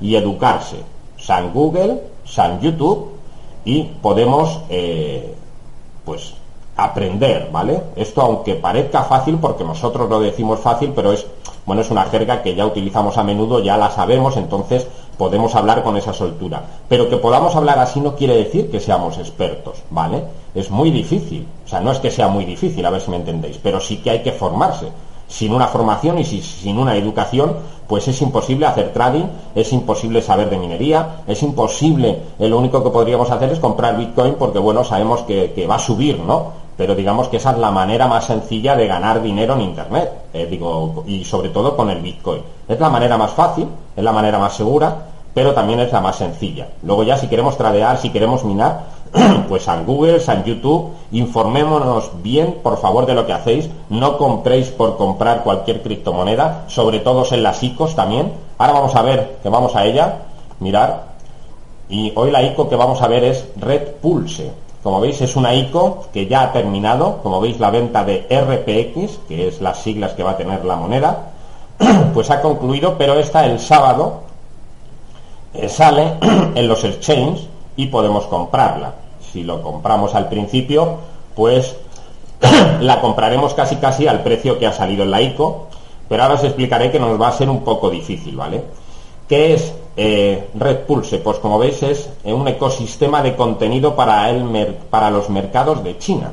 [0.00, 0.78] y educarse.
[1.18, 3.10] San Google, San YouTube,
[3.64, 5.36] y podemos, eh,
[6.04, 6.34] pues,
[6.76, 7.80] aprender, ¿vale?
[7.94, 11.26] Esto aunque parezca fácil, porque nosotros lo decimos fácil, pero es,
[11.70, 15.84] bueno, es una jerga que ya utilizamos a menudo, ya la sabemos, entonces podemos hablar
[15.84, 16.64] con esa soltura.
[16.88, 20.24] Pero que podamos hablar así no quiere decir que seamos expertos, ¿vale?
[20.52, 23.18] Es muy difícil, o sea, no es que sea muy difícil, a ver si me
[23.18, 24.88] entendéis, pero sí que hay que formarse.
[25.28, 27.54] Sin una formación y sin una educación,
[27.86, 32.90] pues es imposible hacer trading, es imposible saber de minería, es imposible, lo único que
[32.90, 36.59] podríamos hacer es comprar Bitcoin porque, bueno, sabemos que, que va a subir, ¿no?
[36.80, 40.46] Pero digamos que esa es la manera más sencilla de ganar dinero en Internet, eh,
[40.46, 42.40] digo, y sobre todo con el Bitcoin.
[42.66, 44.96] Es la manera más fácil, es la manera más segura,
[45.34, 46.68] pero también es la más sencilla.
[46.82, 48.84] Luego ya si queremos tradear, si queremos minar,
[49.50, 53.68] pues en Google, en YouTube, informémonos bien, por favor, de lo que hacéis.
[53.90, 58.32] No compréis por comprar cualquier criptomoneda, sobre todo en las ICOs también.
[58.56, 60.22] Ahora vamos a ver, que vamos a ella,
[60.60, 61.10] mirar.
[61.90, 64.69] Y hoy la ICO que vamos a ver es Red Pulse.
[64.82, 69.18] Como veis es una ICO que ya ha terminado, como veis la venta de RPX,
[69.28, 71.32] que es las siglas que va a tener la moneda,
[72.14, 74.20] pues ha concluido, pero esta el sábado
[75.52, 76.14] eh, sale
[76.54, 78.94] en los exchanges y podemos comprarla.
[79.32, 80.96] Si lo compramos al principio,
[81.34, 81.76] pues
[82.80, 85.66] la compraremos casi casi al precio que ha salido en la ICO,
[86.08, 88.62] pero ahora os explicaré que nos va a ser un poco difícil, ¿vale?
[89.28, 91.18] ¿Qué es eh, Red Pulse?
[91.18, 94.42] Pues como veis es eh, un ecosistema de contenido para, el
[94.88, 96.32] para los mercados de China.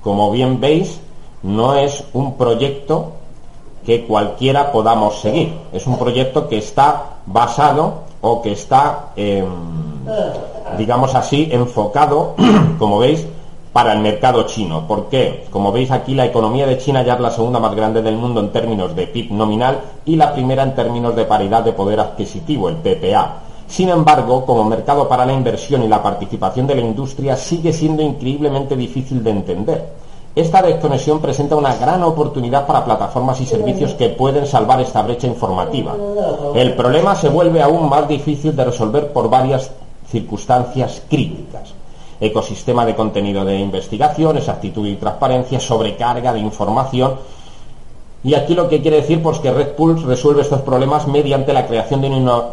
[0.00, 0.98] Como bien veis,
[1.42, 3.12] no es un proyecto
[3.84, 5.52] que cualquiera podamos seguir.
[5.74, 9.44] Es un proyecto que está basado o que está, em,
[10.78, 12.34] digamos así, enfocado,
[12.78, 13.26] como veis,
[13.72, 14.86] para el mercado chino.
[14.86, 15.46] ¿Por qué?
[15.50, 18.40] Como veis aquí, la economía de China ya es la segunda más grande del mundo
[18.40, 22.68] en términos de PIB nominal y la primera en términos de paridad de poder adquisitivo,
[22.68, 23.36] el PPA.
[23.66, 28.02] Sin embargo, como mercado para la inversión y la participación de la industria sigue siendo
[28.02, 30.02] increíblemente difícil de entender.
[30.34, 35.26] Esta desconexión presenta una gran oportunidad para plataformas y servicios que pueden salvar esta brecha
[35.26, 35.94] informativa.
[36.54, 39.70] El problema se vuelve aún más difícil de resolver por varias
[40.10, 41.74] circunstancias críticas
[42.22, 47.14] ecosistema de contenido de investigación, exactitud y transparencia, sobrecarga de información.
[48.24, 51.66] Y aquí lo que quiere decir pues que Red Pulse resuelve estos problemas mediante la
[51.66, 52.08] creación de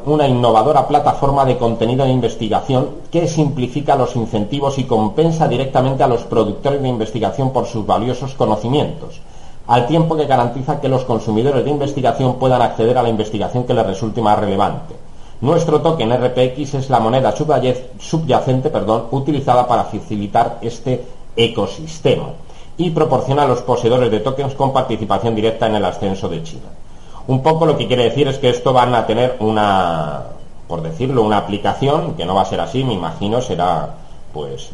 [0.06, 6.08] una innovadora plataforma de contenido de investigación que simplifica los incentivos y compensa directamente a
[6.08, 9.22] los productores de investigación por sus valiosos conocimientos,
[9.68, 13.76] al tiempo que garantiza que los consumidores de investigación puedan acceder a la investigación que
[13.76, 15.09] les resulte más relevante.
[15.42, 22.32] Nuestro token RPX es la moneda subyacente perdón, utilizada para facilitar este ecosistema
[22.78, 26.70] y proporciona a los poseedores de tokens con participación directa en el ascenso de China.
[27.28, 30.24] Un poco lo que quiere decir es que esto van a tener una,
[30.68, 33.96] por decirlo, una aplicación, que no va a ser así, me imagino, será
[34.34, 34.72] pues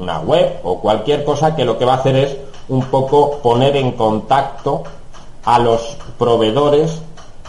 [0.00, 2.36] una web o cualquier cosa que lo que va a hacer es
[2.68, 4.82] un poco poner en contacto
[5.44, 7.02] a los proveedores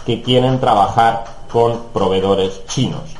[0.04, 3.14] que quieren trabajar con proveedores chinos,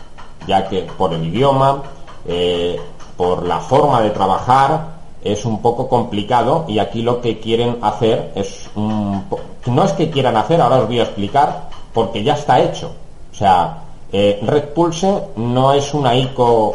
[0.47, 1.83] ya que por el idioma,
[2.27, 2.79] eh,
[3.17, 8.33] por la forma de trabajar, es un poco complicado y aquí lo que quieren hacer
[8.37, 9.25] es un
[9.67, 12.93] no es que quieran hacer, ahora os voy a explicar, porque ya está hecho.
[13.31, 16.75] O sea, eh, Red Pulse no es una ICO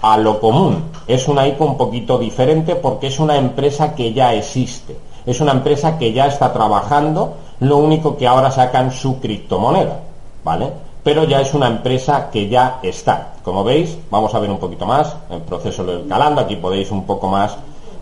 [0.00, 4.34] a lo común, es una ICO un poquito diferente porque es una empresa que ya
[4.34, 10.00] existe, es una empresa que ya está trabajando, lo único que ahora sacan su criptomoneda.
[10.44, 10.72] ¿Vale?
[11.02, 13.32] Pero ya es una empresa que ya está.
[13.42, 16.40] Como veis, vamos a ver un poquito más el proceso del calando.
[16.40, 17.56] Aquí podéis un poco más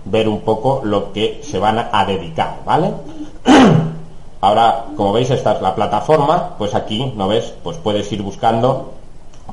[0.04, 2.92] ver un poco lo que se van a dedicar, ¿vale?
[4.42, 7.52] Ahora, como veis, esta es la plataforma, pues aquí, ¿no ves?
[7.62, 8.92] Pues puedes ir buscando,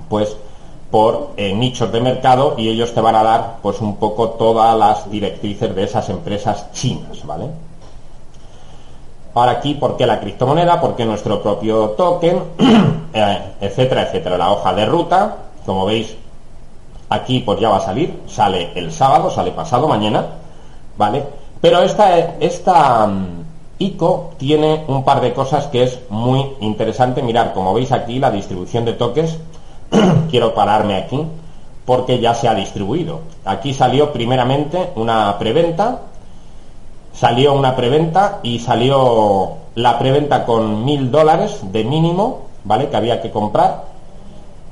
[0.07, 0.37] pues,
[0.91, 4.77] por eh, nichos de mercado y ellos te van a dar pues un poco todas
[4.77, 7.49] las directrices de esas empresas chinas, ¿vale?
[9.37, 10.81] Ahora aquí, ¿por qué la criptomoneda?
[10.81, 12.43] ¿Por qué nuestro propio token?
[13.13, 14.37] Eh, etcétera, etcétera.
[14.37, 16.15] La hoja de ruta, como veis,
[17.09, 20.23] aquí pues ya va a salir, sale el sábado, sale pasado mañana,
[20.97, 21.23] ¿vale?
[21.59, 23.43] Pero esta, esta mm,
[23.79, 27.53] ICO tiene un par de cosas que es muy interesante mirar.
[27.53, 29.39] Como veis aquí, la distribución de toques,
[30.29, 31.25] quiero pararme aquí,
[31.85, 33.21] porque ya se ha distribuido.
[33.45, 36.01] Aquí salió primeramente una preventa,
[37.17, 42.89] salió una preventa y salió la preventa con mil dólares de mínimo, ¿vale?
[42.89, 43.85] Que había que comprar,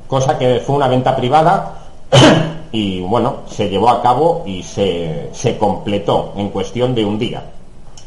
[0.07, 1.73] cosa que fue una venta privada
[2.71, 7.43] y bueno, se llevó a cabo y se, se completó en cuestión de un día.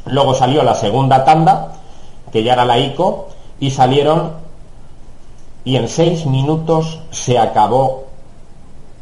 [0.07, 1.73] Luego salió la segunda tanda,
[2.31, 4.33] que ya era la ICO, y salieron
[5.65, 8.05] y en seis minutos se acabó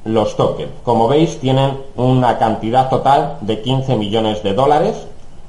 [0.05, 0.73] los tokens.
[0.83, 5.07] Como veis, tienen una cantidad total de 15 millones de dólares,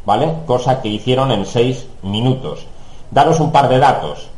[0.08, 0.34] ¿vale?
[0.46, 2.66] Cosa que hicieron en seis minutos.
[3.12, 4.30] Daros un par de datos.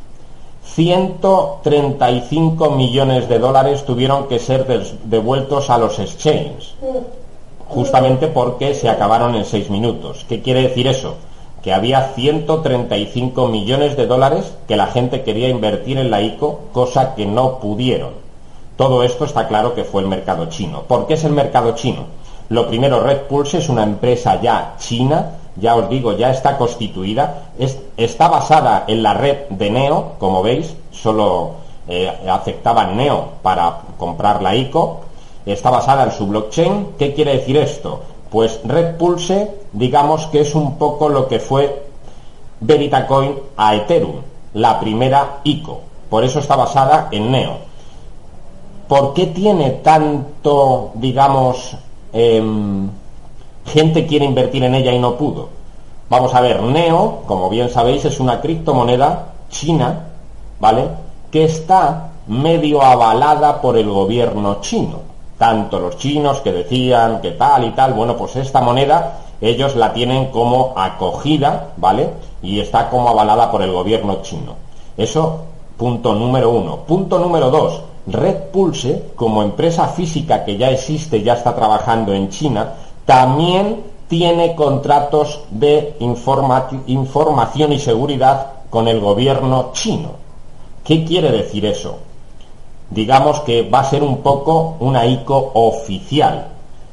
[0.64, 4.66] 135 millones de dólares tuvieron que ser
[5.04, 6.74] devueltos a los exchanges,
[7.68, 10.26] justamente porque se acabaron en seis minutos.
[10.28, 11.14] ¿Qué quiere decir eso?
[11.62, 17.14] Que había 135 millones de dólares que la gente quería invertir en la ICO, cosa
[17.14, 18.14] que no pudieron.
[18.76, 20.82] Todo esto está claro que fue el mercado chino.
[20.82, 22.06] ¿Por qué es el mercado chino?
[22.48, 27.50] Lo primero, Red Pulse es una empresa ya china ya os digo, ya está constituida,
[27.96, 31.52] está basada en la red de Neo, como veis, solo
[31.88, 35.00] eh, aceptaba Neo para comprar la ICO,
[35.44, 36.94] está basada en su blockchain.
[36.98, 38.00] ¿Qué quiere decir esto?
[38.30, 41.82] Pues Red Pulse, digamos que es un poco lo que fue
[42.60, 44.16] Veritacoin a Ethereum,
[44.54, 45.80] la primera ICO.
[46.08, 47.58] Por eso está basada en Neo.
[48.86, 51.76] ¿Por qué tiene tanto, digamos,
[52.12, 52.88] em,
[53.64, 55.48] gente quiere invertir en ella y no pudo.
[56.08, 60.06] Vamos a ver, Neo, como bien sabéis, es una criptomoneda china,
[60.58, 60.88] ¿vale?
[61.30, 64.98] Que está medio avalada por el gobierno chino.
[65.38, 69.92] Tanto los chinos que decían que tal y tal, bueno, pues esta moneda ellos la
[69.92, 72.10] tienen como acogida, ¿vale?
[72.42, 74.54] Y está como avalada por el gobierno chino.
[74.96, 75.40] Eso,
[75.76, 76.76] punto número uno.
[76.78, 77.80] Punto número dos.
[78.06, 82.72] Red Pulse, como empresa física que ya existe, ya está trabajando en China,
[83.10, 90.10] también tiene contratos de información y seguridad con el gobierno chino.
[90.84, 91.96] ¿Qué quiere decir eso?
[92.88, 96.52] Digamos que va a ser un poco una ICO oficial.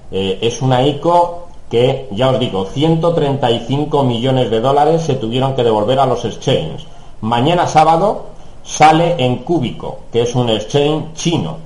[0.10, 5.64] Eh, es una ICO que, ya os digo, 135 millones de dólares se tuvieron que
[5.64, 6.88] devolver a los exchanges.
[7.22, 8.24] Mañana sábado
[8.64, 11.58] sale en Cúbico, que es un exchange chino.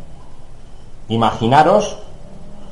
[1.07, 1.95] Imaginaros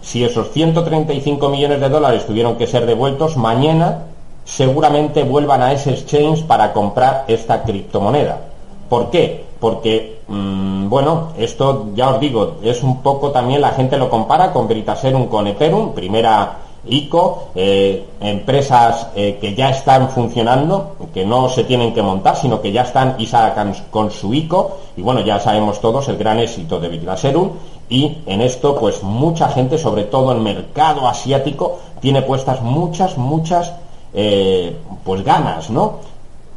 [0.01, 4.05] si esos 135 millones de dólares tuvieron que ser devueltos, mañana
[4.45, 8.41] seguramente vuelvan a ese exchange para comprar esta criptomoneda.
[8.89, 9.45] ¿Por qué?
[9.59, 14.51] Porque, mm, bueno, esto ya os digo, es un poco también la gente lo compara
[14.51, 16.57] con Veritaserum, con Ethereum, primera
[16.87, 22.61] ICO, eh, empresas eh, que ya están funcionando, que no se tienen que montar, sino
[22.61, 26.39] que ya están y sacan con su ICO, y bueno, ya sabemos todos el gran
[26.39, 27.51] éxito de Veritaserum,
[27.89, 33.73] y en esto pues mucha gente, sobre todo el mercado asiático, tiene puestas muchas, muchas
[34.13, 35.95] eh, pues ganas, ¿no?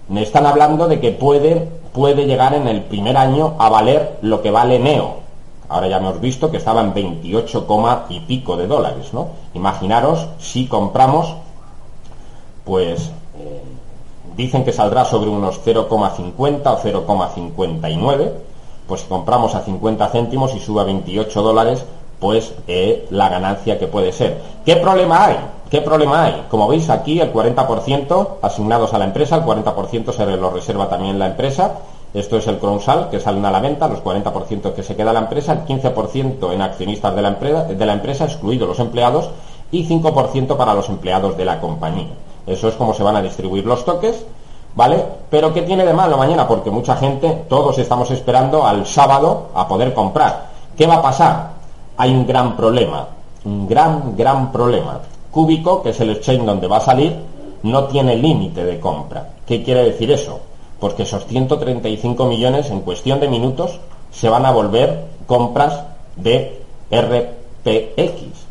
[0.09, 4.43] Me están hablando de que puede, puede llegar en el primer año a valer lo
[4.43, 5.23] que vale Neo.
[5.71, 7.67] Ahora ya hemos visto que estaba en 28,
[8.11, 9.29] y pico de dólares, ¿no?
[9.55, 11.35] Imaginaros si compramos,
[12.65, 13.63] pues eh,
[14.37, 18.33] dicen que saldrá sobre unos 0,50 o 0,59
[18.87, 21.85] pues compramos a 50 céntimos y sube a 28 dólares,
[22.19, 24.41] pues eh, la ganancia que puede ser.
[24.65, 25.37] ¿Qué problema hay?
[25.71, 26.45] ¿Qué problema hay?
[26.51, 31.19] Como veis aquí, el 40% asignados a la empresa, el 40% se lo reserva también
[31.19, 31.79] la empresa.
[32.15, 35.21] Esto es el crownsal que salen a la venta, los 40% que se queda la
[35.21, 39.31] empresa, el 15% en accionistas de la, empresa, de la empresa, excluidos los empleados,
[39.71, 42.13] y 5% para los empleados de la compañía.
[42.47, 44.27] Eso es como se van a distribuir los toques
[44.75, 45.05] ¿vale?
[45.31, 46.47] Pero ¿qué tiene de malo mañana?
[46.47, 50.51] Porque mucha gente, todos estamos esperando al sábado a poder comprar.
[50.77, 51.51] ¿Qué va a pasar?
[51.97, 53.07] Hay un gran problema,
[53.45, 55.01] un gran, gran problema.
[55.31, 57.17] Cúbico, que es el exchange donde va a salir,
[57.63, 59.29] no tiene límite de compra.
[59.47, 60.41] ¿Qué quiere decir eso?
[60.81, 63.79] Pues que esos 135 millones en cuestión de minutos
[64.11, 65.81] se van a volver compras
[66.17, 68.47] de RPX,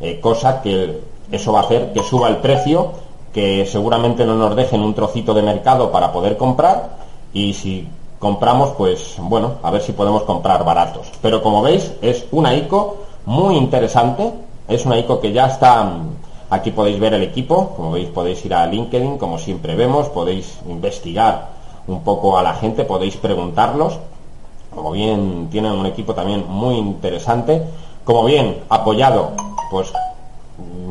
[0.00, 1.00] eh, cosa que
[1.30, 2.92] eso va a hacer que suba el precio
[3.32, 6.96] que seguramente no nos dejen un trocito de mercado para poder comprar
[7.32, 11.08] y si compramos, pues bueno, a ver si podemos comprar baratos.
[11.20, 14.30] Pero como veis, es una ICO muy interesante,
[14.68, 16.10] es una ICO que ya está, mm,
[16.50, 20.58] aquí podéis ver el equipo, como veis podéis ir a LinkedIn, como siempre vemos, podéis
[20.68, 21.48] investigar
[21.88, 23.98] un poco a la gente, podéis preguntarlos,
[24.74, 27.62] como bien tienen un equipo también muy interesante,
[28.04, 29.32] como bien apoyado,
[29.70, 29.92] pues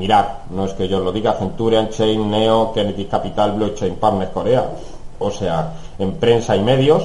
[0.01, 4.67] mirad, no es que yo lo diga, Centurion, Chain, Neo, Kennedy Capital, Blockchain Partners Corea,
[5.19, 7.03] o sea, en prensa y medios,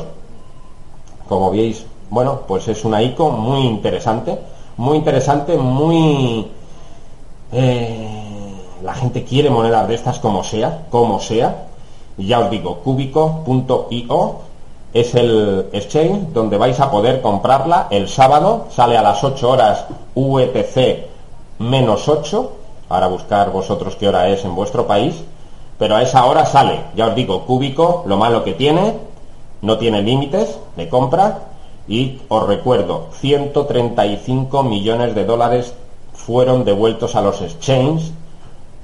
[1.29, 4.39] como veis, bueno, pues es una ICO muy interesante,
[4.79, 6.47] muy interesante, muy...
[7.53, 11.67] Eh, la gente quiere monedas de estas como sea, como sea.
[12.17, 14.37] Y ya os digo, cubico.io
[14.95, 19.85] es el exchange donde vais a poder comprarla el sábado, sale a las 8 horas
[20.15, 21.17] UETC
[21.59, 22.53] menos 8,
[22.89, 25.15] para buscar vosotros qué hora es en vuestro país,
[25.79, 28.95] pero a esa hora sale, ya os digo, cúbico, lo malo que tiene,
[29.63, 31.41] no tiene límites de compra
[31.89, 35.75] y os recuerdo, 135 millones de dólares
[36.13, 38.13] fueron devueltos a los exchanges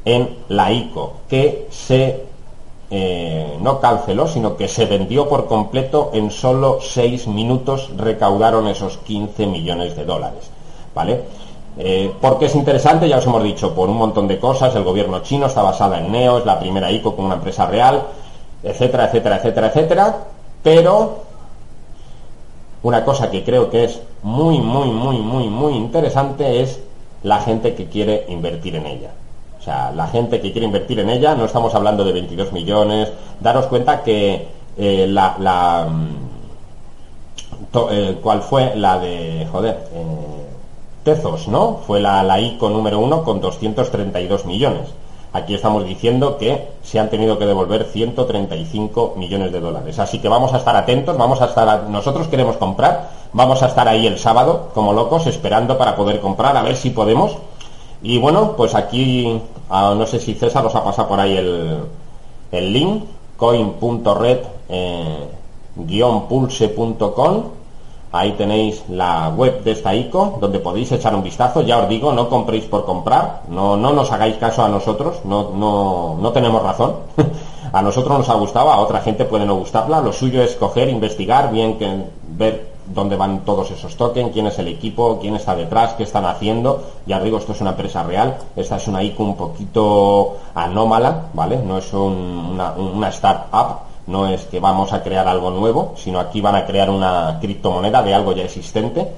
[0.04, 2.24] en la ICO, que se
[2.90, 8.98] eh, no canceló, sino que se vendió por completo en solo 6 minutos, recaudaron esos
[8.98, 10.50] 15 millones de dólares.
[10.94, 11.22] ¿Vale?
[11.78, 15.20] Eh, porque es interesante, ya os hemos dicho, por un montón de cosas, el gobierno
[15.20, 18.02] chino está basada en Neo, es la primera ICO con una empresa real,
[18.62, 20.16] etcétera, etcétera, etcétera, etcétera,
[20.62, 21.22] pero
[22.82, 26.80] una cosa que creo que es muy, muy, muy, muy, muy interesante es
[27.22, 29.10] la gente que quiere invertir en ella.
[29.58, 33.12] O sea, la gente que quiere invertir en ella, no estamos hablando de 22 millones,
[33.40, 36.32] daros cuenta que eh, la, la mm,
[37.92, 39.78] eh, ¿cuál fue la de, joder,
[41.04, 41.80] Tezos, ¿no?
[41.86, 44.88] Fue la, ICO número uno con 232 millones.
[45.32, 49.98] Aquí estamos diciendo que se han tenido que devolver 135 millones de dólares.
[49.98, 53.88] Así que vamos a estar atentos, vamos a estar, nosotros queremos comprar, vamos a estar
[53.88, 57.36] ahí el sábado como locos esperando para poder comprar, a ver si podemos.
[58.02, 59.40] Y bueno, pues aquí,
[59.70, 61.78] no sé si César os ha pasado por ahí el,
[62.52, 63.04] el link,
[63.36, 64.38] coin.red
[64.68, 65.28] eh,
[66.28, 67.61] pulse.com
[68.12, 71.62] Ahí tenéis la web de esta ICO, donde podéis echar un vistazo.
[71.62, 75.50] Ya os digo, no compréis por comprar, no, no nos hagáis caso a nosotros, no,
[75.54, 76.96] no, no tenemos razón.
[77.72, 80.02] a nosotros nos ha gustado, a otra gente puede no gustarla.
[80.02, 84.58] Lo suyo es coger, investigar, bien que ver dónde van todos esos tokens, quién es
[84.58, 86.82] el equipo, quién está detrás, qué están haciendo.
[87.06, 88.36] Ya os digo, esto es una empresa real.
[88.56, 91.58] Esta es una ICO un poquito anómala, ¿vale?
[91.64, 96.40] No es una, una startup no es que vamos a crear algo nuevo, sino aquí
[96.40, 99.08] van a crear una criptomoneda de algo ya existente.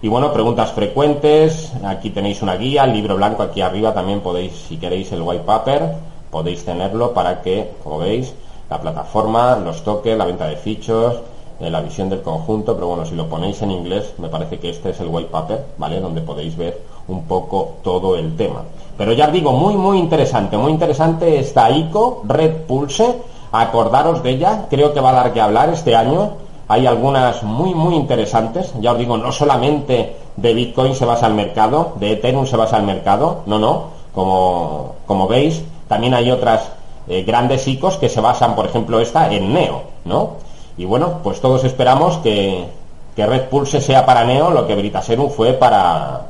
[0.00, 4.52] Y bueno, preguntas frecuentes, aquí tenéis una guía, el libro blanco aquí arriba también podéis,
[4.68, 5.94] si queréis el white paper,
[6.30, 8.34] podéis tenerlo para que, como veis,
[8.68, 11.20] la plataforma, los toques, la venta de fichos,
[11.60, 14.70] eh, la visión del conjunto, pero bueno, si lo ponéis en inglés, me parece que
[14.70, 16.00] este es el white paper, ¿vale?
[16.00, 18.62] Donde podéis ver un poco todo el tema.
[18.98, 23.14] Pero ya os digo, muy, muy interesante, muy interesante esta ICO, Red Pulse,
[23.52, 26.32] Acordaros de ella, creo que va a dar que hablar este año.
[26.68, 28.72] Hay algunas muy, muy interesantes.
[28.80, 32.78] Ya os digo, no solamente de Bitcoin se basa el mercado, de Ethereum se basa
[32.78, 34.02] el mercado, no, no.
[34.14, 36.70] Como, como veis, también hay otras
[37.08, 40.30] eh, grandes ICOs que se basan, por ejemplo, esta en Neo, ¿no?
[40.76, 42.66] Y bueno, pues todos esperamos que,
[43.14, 46.22] que Red Pulse sea para Neo lo que Britaserum fue para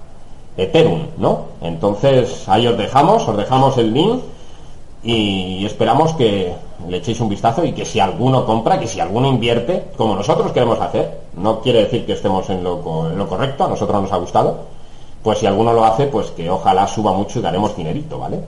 [0.56, 1.42] Ethereum, ¿no?
[1.60, 4.22] Entonces, ahí os dejamos, os dejamos el link
[5.02, 6.54] y esperamos que
[6.88, 10.52] le echéis un vistazo y que si alguno compra, que si alguno invierte, como nosotros
[10.52, 14.12] queremos hacer, no quiere decir que estemos en lo, en lo correcto, a nosotros nos
[14.12, 14.58] ha gustado,
[15.22, 18.40] pues si alguno lo hace, pues que ojalá suba mucho y daremos dinerito, ¿vale?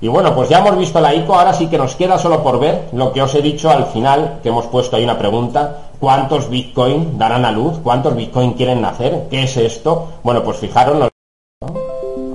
[0.00, 2.58] Y bueno, pues ya hemos visto la ICO, ahora sí que nos queda solo por
[2.58, 6.50] ver lo que os he dicho al final, que hemos puesto ahí una pregunta, ¿cuántos
[6.50, 7.78] Bitcoin darán a luz?
[7.82, 9.28] ¿Cuántos Bitcoin quieren nacer?
[9.30, 10.08] ¿Qué es esto?
[10.22, 11.08] Bueno, pues fijaros...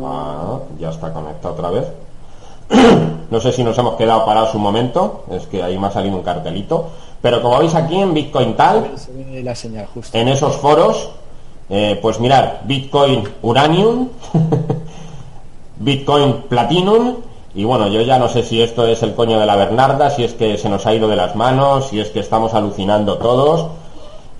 [0.03, 1.87] Ah, ya está conectado otra vez.
[3.31, 6.15] No sé si nos hemos quedado parados un momento, es que ahí me ha salido
[6.15, 6.87] un cartelito.
[7.21, 8.91] Pero como veis aquí en Bitcoin Tal,
[10.13, 11.09] en esos foros,
[11.69, 14.09] eh, pues mirar, Bitcoin Uranium,
[15.79, 17.17] Bitcoin Platinum,
[17.53, 20.23] y bueno, yo ya no sé si esto es el coño de la Bernarda, si
[20.23, 23.67] es que se nos ha ido de las manos, si es que estamos alucinando todos.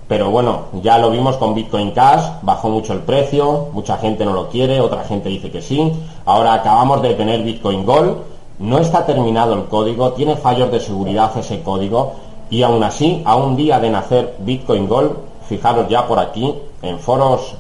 [0.08, 4.34] Pero bueno, ya lo vimos con Bitcoin Cash, bajó mucho el precio, mucha gente no
[4.34, 5.92] lo quiere, otra gente dice que sí.
[6.26, 8.18] Ahora acabamos de tener Bitcoin Gold,
[8.60, 12.14] no está terminado el código, tiene fallos de seguridad ese código
[12.50, 15.14] y aún así, a un día de nacer Bitcoin Gold,
[15.48, 17.56] fijaros ya por aquí, en foros,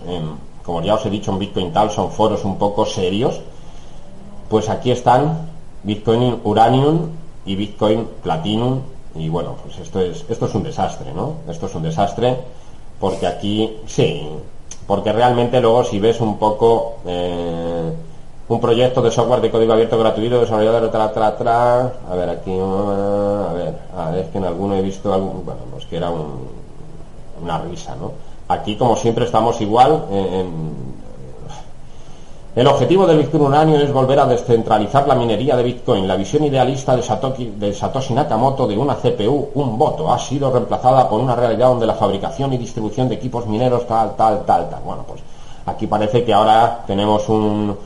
[0.66, 3.39] como ya os he dicho en Bitcoin Tal, son foros un poco serios,
[4.50, 5.50] pues aquí están
[5.84, 7.10] Bitcoin Uranium
[7.45, 8.82] y Bitcoin Platinum
[9.16, 11.36] Y bueno, pues esto es, esto es un desastre, ¿no?
[11.50, 12.38] Esto es un desastre
[13.00, 14.28] porque aquí, sí,
[14.86, 17.93] porque realmente luego si ves un poco eh,
[18.50, 22.30] un proyecto de software de código abierto gratuito desarrollado de tra, tra, tra, a ver
[22.30, 25.86] aquí, uh, a ver, a ver, es que en alguno he visto algún, bueno, pues
[25.86, 26.47] que era un,
[27.41, 28.12] una risa, ¿no?
[28.47, 30.06] Aquí como siempre estamos igual
[32.56, 36.08] el objetivo del Bitcoin Uranio es volver a descentralizar la minería de Bitcoin.
[36.08, 40.52] La visión idealista de Satoshi, de Satoshi, Nakamoto de una CPU, un voto, ha sido
[40.52, 44.68] reemplazada por una realidad donde la fabricación y distribución de equipos mineros tal, tal, tal,
[44.68, 44.82] tal.
[44.84, 45.22] Bueno, pues
[45.68, 47.78] aquí parece que ahora tenemos un...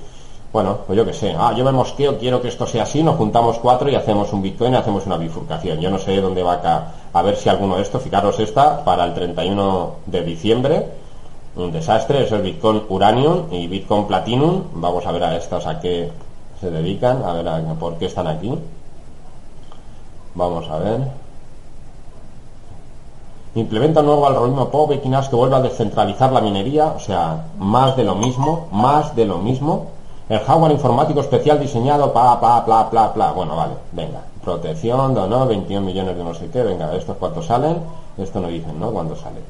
[0.53, 1.35] Bueno, pues yo qué sé.
[1.37, 4.41] Ah, yo me mosqueo, quiero que esto sea así, nos juntamos cuatro y hacemos un
[4.41, 5.81] Bitcoin hacemos una bifurcación.
[5.81, 9.03] Yo no sé dónde va a, a ver si alguno de estos, fijaros esta, para
[9.03, 11.03] el 31 de diciembre
[11.55, 14.63] un desastre, es Bitcoin Uranium y Bitcoin Platinum.
[14.73, 16.11] Vamos a ver a estos a qué
[16.59, 18.57] se dedican, a ver a, por qué están aquí.
[20.33, 21.01] Vamos a ver.
[23.55, 28.03] Implementa un nuevo algoritmo POP que vuelva a descentralizar la minería, o sea, más de
[28.03, 29.92] lo mismo, más de lo mismo.
[30.29, 33.31] El hardware informático especial diseñado pa, pa, pla, pla, pla.
[33.33, 34.21] Bueno, vale, venga.
[34.43, 37.77] Protección, no, 21 millones de no sé qué, venga, estos cuántos salen,
[38.17, 38.91] esto no dicen, ¿no?
[38.91, 39.43] Cuándo salen.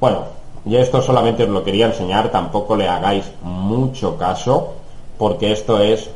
[0.00, 0.18] Bueno,
[0.64, 4.74] y esto solamente os lo quería enseñar, tampoco le hagáis mucho caso,
[5.18, 6.10] porque esto es,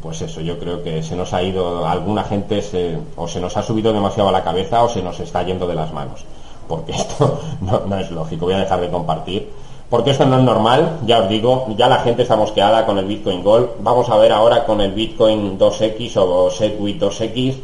[0.00, 3.56] pues eso, yo creo que se nos ha ido, alguna gente se, o se nos
[3.56, 6.24] ha subido demasiado a la cabeza o se nos está yendo de las manos,
[6.68, 9.50] porque esto no, no es lógico, voy a dejar de compartir,
[9.94, 13.04] porque esto no es normal, ya os digo, ya la gente está mosqueada con el
[13.04, 17.54] Bitcoin Gold, vamos a ver ahora con el Bitcoin 2X o Segwit 2X,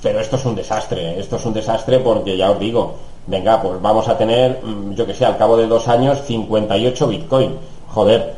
[0.00, 2.94] pero esto es un desastre, esto es un desastre porque ya os digo,
[3.26, 7.08] venga, pues vamos a tener, mm, yo que sé, al cabo de dos años, 58
[7.08, 7.58] Bitcoin.
[7.92, 8.36] Joder.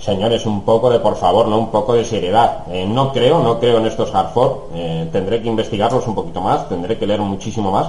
[0.00, 1.58] Señores, un poco de, por favor, ¿no?
[1.58, 2.64] Un poco de seriedad.
[2.72, 4.32] Eh, no creo, no creo en estos hard
[4.74, 7.86] eh, tendré que investigarlos un poquito más, tendré que leer muchísimo más,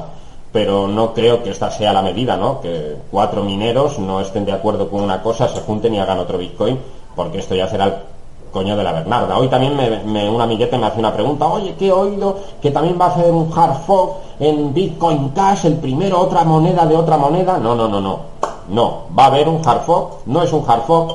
[0.52, 2.62] pero no creo que esta sea la medida, ¿no?
[2.62, 6.38] Que cuatro mineros no estén de acuerdo con una cosa, se junten y hagan otro
[6.38, 6.80] Bitcoin,
[7.16, 7.94] porque esto ya será el
[8.52, 9.38] coño de la Bernarda.
[9.38, 12.98] Hoy también me, un amiguete me hace una pregunta, oye, que he oído que también
[13.00, 17.18] va a hacer un hard fork en Bitcoin Cash, el primero otra moneda de otra
[17.18, 17.58] moneda.
[17.58, 18.40] No, no, no, no.
[18.70, 21.12] No, va a haber un hard fork, no es un hard fork,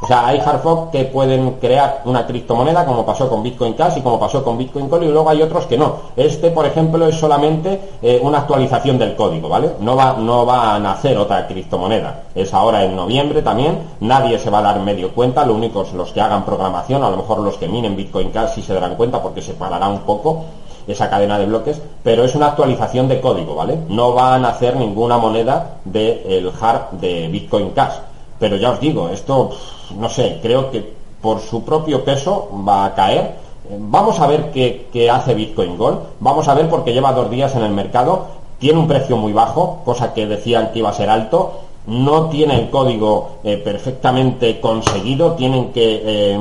[0.00, 3.98] o sea, hay hard fork que pueden crear una criptomoneda, como pasó con Bitcoin Cash
[3.98, 5.96] y como pasó con Bitcoin Core, y luego hay otros que no.
[6.16, 9.72] Este, por ejemplo, es solamente eh, una actualización del código, ¿vale?
[9.80, 12.22] No va, no va a nacer otra criptomoneda.
[12.34, 13.78] Es ahora en noviembre también.
[14.00, 15.44] Nadie se va a dar medio cuenta.
[15.44, 18.54] Lo único es los que hagan programación, a lo mejor los que minen Bitcoin Cash
[18.54, 20.44] sí se darán cuenta porque se parará un poco
[20.86, 23.78] esa cadena de bloques, pero es una actualización de código, ¿vale?
[23.88, 27.94] No va a nacer ninguna moneda del hard de Bitcoin Cash.
[28.38, 29.50] Pero ya os digo, esto
[29.96, 33.34] no sé, creo que por su propio peso va a caer.
[33.78, 35.98] Vamos a ver qué, hace Bitcoin Gold.
[36.20, 38.26] Vamos a ver porque lleva dos días en el mercado.
[38.58, 41.60] Tiene un precio muy bajo, cosa que decían que iba a ser alto.
[41.86, 45.32] No tiene el código eh, perfectamente conseguido.
[45.32, 46.40] Tienen que eh,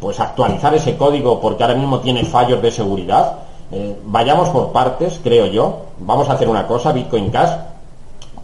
[0.00, 3.38] pues actualizar ese código porque ahora mismo tiene fallos de seguridad.
[3.70, 5.76] Eh, vayamos por partes, creo yo.
[6.00, 7.50] Vamos a hacer una cosa, Bitcoin Cash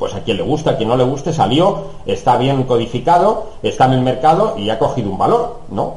[0.00, 3.84] pues a quien le gusta, a quien no le guste, salió, está bien codificado, está
[3.84, 5.96] en el mercado y ha cogido un valor, ¿no?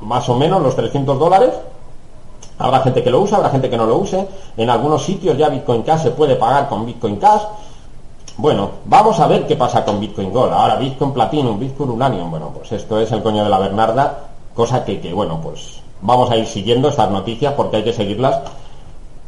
[0.00, 1.50] Más o menos los 300 dólares.
[2.58, 4.24] Habrá gente que lo usa, habrá gente que no lo use.
[4.56, 7.42] En algunos sitios ya Bitcoin Cash se puede pagar con Bitcoin Cash.
[8.36, 10.52] Bueno, vamos a ver qué pasa con Bitcoin Gold.
[10.52, 12.30] Ahora Bitcoin Platinum, Bitcoin Uranium.
[12.30, 14.26] Bueno, pues esto es el coño de la Bernarda.
[14.54, 18.42] Cosa que, que bueno, pues vamos a ir siguiendo estas noticias porque hay que seguirlas.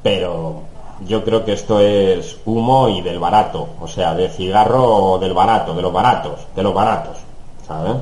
[0.04, 0.62] Pero
[1.06, 5.74] yo creo que esto es humo y del barato, o sea, de cigarro del barato,
[5.74, 7.16] de los baratos, de los baratos,
[7.66, 7.96] ¿sabes?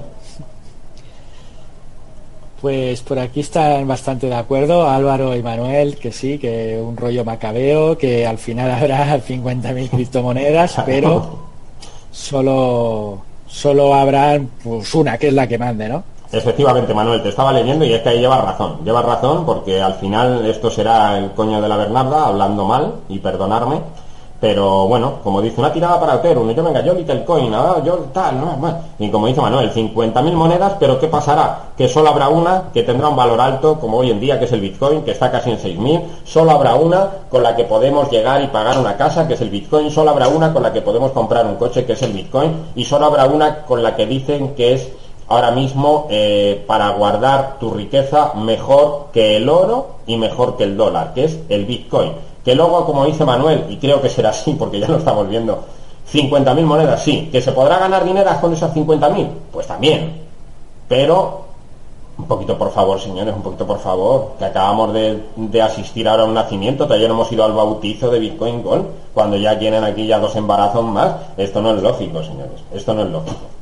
[2.61, 7.25] Pues por aquí están bastante de acuerdo Álvaro y Manuel, que sí, que un rollo
[7.25, 11.39] macabeo, que al final habrá 50.000 criptomonedas, pero
[12.11, 16.03] solo, solo habrá pues una, que es la que mande, ¿no?
[16.31, 18.79] Efectivamente, Manuel, te estaba leyendo y es que ahí llevas razón.
[18.85, 23.19] Llevas razón porque al final esto será el coño de la Bernarda hablando mal y
[23.19, 23.81] perdonarme.
[24.41, 27.97] Pero bueno, como dice, una tirada para Ethereum, yo venga, yo Little Coin, ah, yo
[28.13, 28.57] tal, no,
[28.97, 31.71] y como dice Manuel, 50.000 monedas, pero ¿qué pasará?
[31.77, 34.53] Que solo habrá una que tendrá un valor alto, como hoy en día, que es
[34.53, 38.41] el Bitcoin, que está casi en 6.000, solo habrá una con la que podemos llegar
[38.41, 41.11] y pagar una casa, que es el Bitcoin, solo habrá una con la que podemos
[41.11, 44.55] comprar un coche, que es el Bitcoin, y solo habrá una con la que dicen
[44.55, 44.89] que es
[45.29, 50.77] ahora mismo eh, para guardar tu riqueza mejor que el oro y mejor que el
[50.77, 52.13] dólar, que es el Bitcoin.
[52.45, 55.65] Que luego, como dice Manuel, y creo que será así porque ya lo estamos viendo,
[56.13, 57.29] 50.000 monedas, sí.
[57.31, 59.29] ¿Que se podrá ganar dinero con esas 50.000?
[59.53, 60.23] Pues también.
[60.89, 61.49] Pero
[62.19, 66.27] Un poquito por favor, señores, un poquito por favor, que acabamos de, asistir ahora a
[66.27, 70.05] un nacimiento, todavía no hemos ido al bautizo de Bitcoin Gold, cuando ya tienen aquí
[70.05, 71.15] ya dos embarazos más.
[71.37, 73.58] Esto no es lógico, señores, esto no es lógico.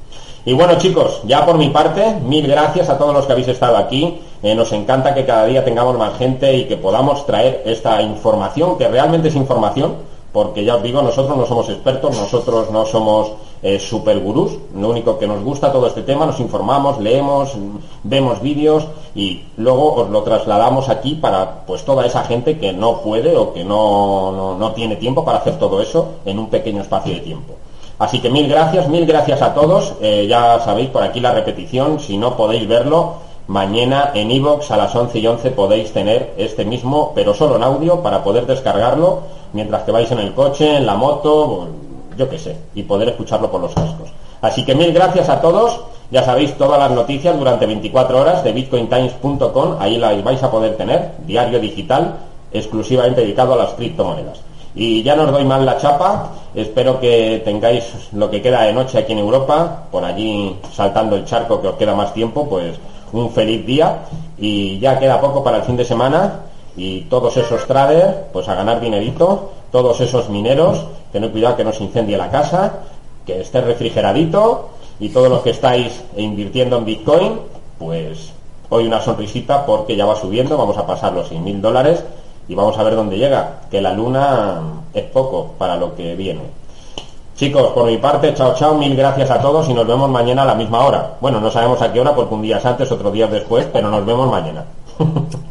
[0.49, 3.77] Y bueno chicos, ya por mi parte, mil gracias a todos los que habéis estado
[3.77, 4.21] aquí.
[4.45, 8.79] Eh, nos encanta que cada día tengamos más gente y que podamos traer esta información,
[8.79, 9.95] que realmente es información,
[10.33, 14.91] porque ya os digo, nosotros no somos expertos, nosotros no somos eh, super gurús, lo
[14.91, 17.57] único que nos gusta todo este tema, nos informamos, leemos,
[18.05, 18.87] vemos vídeos
[19.17, 23.53] y luego os lo trasladamos aquí para pues toda esa gente que no puede o
[23.53, 27.21] que no, no, no tiene tiempo para hacer todo eso en un pequeño espacio de
[27.21, 27.55] tiempo.
[27.99, 29.95] Así que mil gracias, mil gracias a todos.
[30.01, 33.15] Eh, ya sabéis por aquí la repetición, si no podéis verlo,
[33.49, 37.63] mañana en iVoox a las 11 y 11 podéis tener este mismo, pero solo en
[37.63, 39.21] audio, para poder descargarlo
[39.53, 41.69] mientras que vais en el coche, en la moto,
[42.19, 44.11] yo qué sé, y poder escucharlo por los cascos.
[44.43, 45.81] Así que mil gracias a todos.
[46.09, 50.77] Ya sabéis todas las noticias durante 24 horas de bitcointimes.com, ahí las vais a poder
[50.77, 52.15] tener, diario digital,
[52.53, 54.46] exclusivamente dedicado a las criptomonedas.
[54.77, 58.75] Y ya no os doy más la chapa, espero que tengáis lo que queda de
[58.75, 62.77] noche aquí en Europa, por allí saltando el charco que os queda más tiempo, pues
[63.15, 64.01] un feliz día.
[64.37, 66.41] Y ya queda poco para el fin de semana.
[66.77, 71.73] Y todos esos traders pues a ganar dinerito, todos esos mineros, tened cuidado que no
[71.73, 72.81] se incendie la casa,
[73.25, 74.69] que esté refrigeradito.
[75.01, 77.41] Y todos los que estáis invirtiendo en Bitcoin,
[77.79, 78.31] pues
[78.69, 82.05] hoy una sonrisita porque ya va subiendo, vamos a pasar los 6.000 dólares
[82.49, 84.61] y vamos a ver dónde llega, que la luna
[84.95, 86.43] es poco para lo que viene.
[87.37, 90.47] Chicos, por mi parte, chao chao, mil gracias a todos y nos vemos mañana a
[90.47, 91.17] la misma hora.
[91.21, 93.91] Bueno, no sabemos a qué hora porque un día es antes, otro día después, pero
[93.91, 94.65] nos vemos mañana.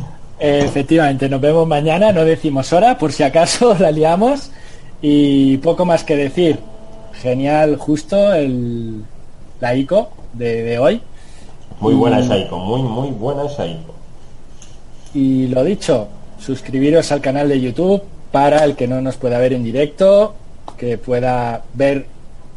[0.40, 4.50] Efectivamente, nos vemos mañana, no decimos hora, por si acaso la liamos.
[5.02, 6.58] Y poco más que decir.
[7.12, 9.04] Genial, justo el,
[9.60, 11.02] la ICO de, de hoy.
[11.80, 13.94] Muy buena esa ICO, muy, muy buena esa ICO.
[15.12, 16.08] Y lo dicho,
[16.40, 20.34] suscribiros al canal de YouTube para el que no nos pueda ver en directo,
[20.76, 22.06] que pueda ver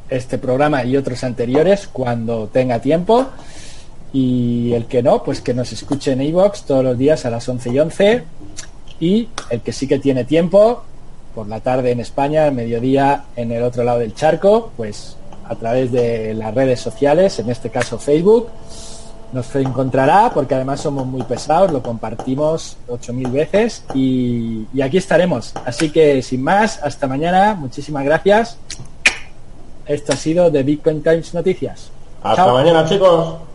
[0.10, 3.28] este programa y otros anteriores cuando tenga tiempo.
[4.14, 7.48] Y el que no, pues que nos escuche en iVoox todos los días a las
[7.50, 8.24] 11 y 11.
[9.00, 10.84] Y el que sí que tiene tiempo,
[11.34, 15.56] por la tarde en España, al mediodía en el otro lado del charco, pues a
[15.56, 18.50] través de las redes sociales, en este caso Facebook,
[19.34, 25.54] nos encontrará porque además somos muy pesados, lo compartimos 8.000 veces y, y aquí estaremos.
[25.66, 28.58] Así que sin más, hasta mañana, muchísimas gracias.
[29.86, 31.90] Esto ha sido de Bitcoin Times Noticias.
[32.22, 32.54] Hasta Chao.
[32.54, 33.53] mañana, chicos.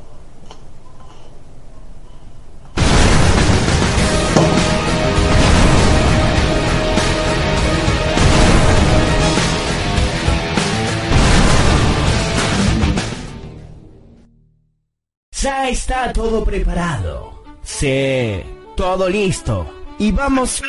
[15.68, 17.44] Ya está todo preparado.
[17.62, 18.40] Sí,
[18.74, 19.84] todo listo.
[19.98, 20.62] Y vamos...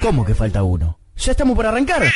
[0.00, 0.98] ¿Cómo que falta uno?
[1.18, 2.10] ¿Ya estamos por arrancar?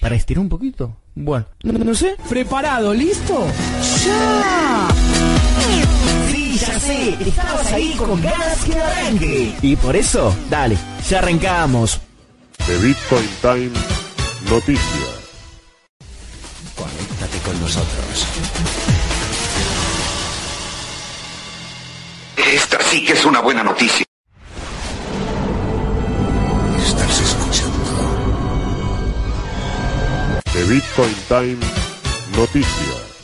[0.00, 0.96] ¿Para estirar un poquito?
[1.14, 2.16] Bueno, no, no sé.
[2.28, 2.92] ¿Preparado?
[2.92, 3.46] ¿Listo?
[6.28, 7.16] Sí, ya sé.
[7.20, 9.54] Estabas ahí con ganas que arranque.
[9.62, 10.76] Y por eso, dale,
[11.08, 12.00] ya arrancamos.
[12.66, 13.70] The Bitcoin Time
[14.50, 15.15] Noticias.
[17.46, 18.26] Con nosotros.
[22.36, 24.04] Esta sí que es una buena noticia.
[26.84, 28.42] Estás escuchando
[30.52, 31.58] The Bitcoin Time
[32.36, 33.15] Noticias.